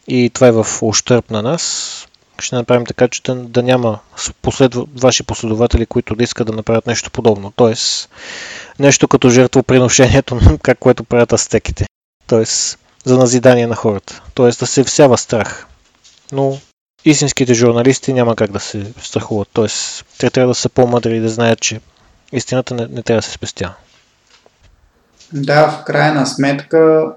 и 0.08 0.30
това 0.34 0.46
е 0.46 0.52
в 0.52 0.66
ущърп 0.82 1.30
на 1.30 1.42
нас, 1.42 2.06
ще 2.38 2.56
направим 2.56 2.86
така, 2.86 3.08
че 3.08 3.22
да, 3.22 3.34
да 3.34 3.62
няма 3.62 3.98
последва, 4.42 4.84
ваши 4.96 5.22
последователи, 5.22 5.86
които 5.86 6.14
да 6.14 6.24
искат 6.24 6.46
да 6.46 6.52
направят 6.52 6.86
нещо 6.86 7.10
подобно. 7.10 7.52
Тоест, 7.56 8.08
нещо 8.78 9.08
като 9.08 9.28
жертвоприношението, 9.30 10.40
как 10.62 10.78
което 10.78 11.04
правят 11.04 11.32
астеките. 11.32 11.86
Тоест, 12.26 12.78
за 13.04 13.18
назидание 13.18 13.66
на 13.66 13.76
хората. 13.76 14.22
Тоест, 14.34 14.60
да 14.60 14.66
се 14.66 14.84
всява 14.84 15.18
страх. 15.18 15.66
Но 16.32 16.58
истинските 17.04 17.54
журналисти 17.54 18.12
няма 18.12 18.36
как 18.36 18.50
да 18.52 18.60
се 18.60 18.92
страхуват. 19.02 19.48
Тоест, 19.52 20.04
те 20.18 20.30
трябва 20.30 20.50
да 20.50 20.54
са 20.54 20.68
по-мъдри 20.68 21.16
и 21.16 21.20
да 21.20 21.28
знаят, 21.28 21.60
че 21.60 21.80
истината 22.32 22.74
не, 22.74 22.86
не 22.86 23.02
трябва 23.02 23.18
да 23.18 23.26
се 23.26 23.32
спестява. 23.32 23.74
Да, 25.32 25.68
в 25.68 25.84
крайна 25.84 26.26
сметка 26.26 27.12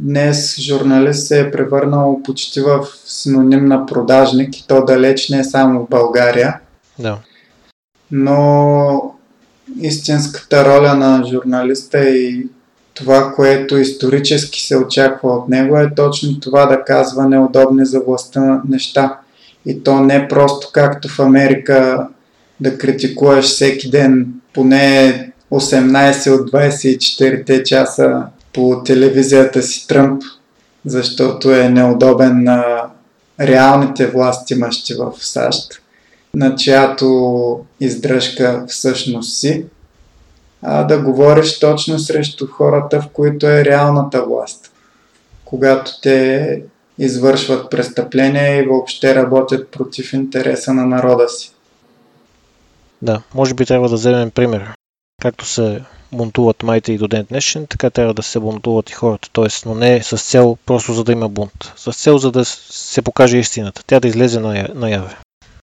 Днес 0.00 0.60
журналист 0.60 1.26
се 1.26 1.40
е 1.40 1.50
превърнал 1.50 2.20
почти 2.24 2.60
в 2.60 2.86
синоним 3.04 3.64
на 3.64 3.86
продажник 3.86 4.58
и 4.58 4.66
то 4.66 4.84
далеч 4.84 5.28
не 5.28 5.38
е 5.38 5.44
само 5.44 5.80
в 5.80 5.88
България. 5.88 6.60
Да. 6.98 7.18
Но 8.10 9.14
истинската 9.80 10.64
роля 10.64 10.94
на 10.94 11.24
журналиста 11.30 12.08
и 12.08 12.46
това, 12.94 13.32
което 13.32 13.76
исторически 13.76 14.60
се 14.60 14.76
очаква 14.76 15.36
от 15.36 15.48
него 15.48 15.78
е 15.78 15.94
точно 15.94 16.40
това 16.40 16.66
да 16.66 16.84
казва 16.84 17.28
неудобни 17.28 17.86
за 17.86 18.00
властта 18.00 18.62
неща. 18.68 19.18
И 19.66 19.82
то 19.82 20.00
не 20.00 20.28
просто 20.28 20.68
както 20.72 21.08
в 21.08 21.20
Америка 21.20 22.08
да 22.60 22.78
критикуваш 22.78 23.44
всеки 23.44 23.90
ден 23.90 24.26
поне 24.54 25.31
18 25.52 26.30
от 26.30 26.50
24 26.50 27.62
часа 27.62 28.26
по 28.52 28.82
телевизията 28.84 29.62
си 29.62 29.86
Тръмп, 29.88 30.22
защото 30.84 31.54
е 31.54 31.68
неудобен 31.68 32.44
на 32.44 32.84
реалните 33.40 34.06
власти 34.06 34.54
мъщи 34.54 34.94
в 34.94 35.12
САЩ, 35.18 35.82
на 36.34 36.54
чиято 36.54 37.60
издръжка 37.80 38.64
всъщност 38.68 39.38
си, 39.38 39.64
а 40.62 40.84
да 40.84 40.98
говориш 40.98 41.58
точно 41.58 41.98
срещу 41.98 42.46
хората, 42.46 43.00
в 43.00 43.08
които 43.08 43.46
е 43.46 43.64
реалната 43.64 44.24
власт. 44.24 44.72
Когато 45.44 46.00
те 46.02 46.62
извършват 46.98 47.70
престъпления 47.70 48.58
и 48.58 48.66
въобще 48.66 49.14
работят 49.14 49.68
против 49.68 50.12
интереса 50.12 50.74
на 50.74 50.86
народа 50.86 51.28
си. 51.28 51.52
Да, 53.02 53.22
може 53.34 53.54
би 53.54 53.66
трябва 53.66 53.88
да 53.88 53.94
вземем 53.94 54.30
пример. 54.30 54.72
Както 55.22 55.46
се 55.46 55.82
бунтуват 56.12 56.62
майите 56.62 56.92
и 56.92 56.98
до 56.98 57.08
ден 57.08 57.26
днешен, 57.28 57.66
така 57.66 57.90
трябва 57.90 58.14
да 58.14 58.22
се 58.22 58.40
бунтуват 58.40 58.90
и 58.90 58.92
хората. 58.92 59.28
Тоест, 59.32 59.66
но 59.66 59.74
не 59.74 60.02
с 60.02 60.18
цел 60.18 60.56
просто 60.66 60.92
за 60.92 61.04
да 61.04 61.12
има 61.12 61.28
бунт. 61.28 61.72
С 61.76 61.92
цел 61.92 62.18
за 62.18 62.32
да 62.32 62.44
се 62.44 63.02
покаже 63.02 63.38
истината. 63.38 63.82
Тя 63.86 64.00
да 64.00 64.08
излезе 64.08 64.40
наяве, 64.74 65.16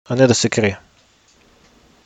а 0.09 0.15
не 0.15 0.27
да 0.27 0.35
се 0.35 0.49
крие. 0.49 0.79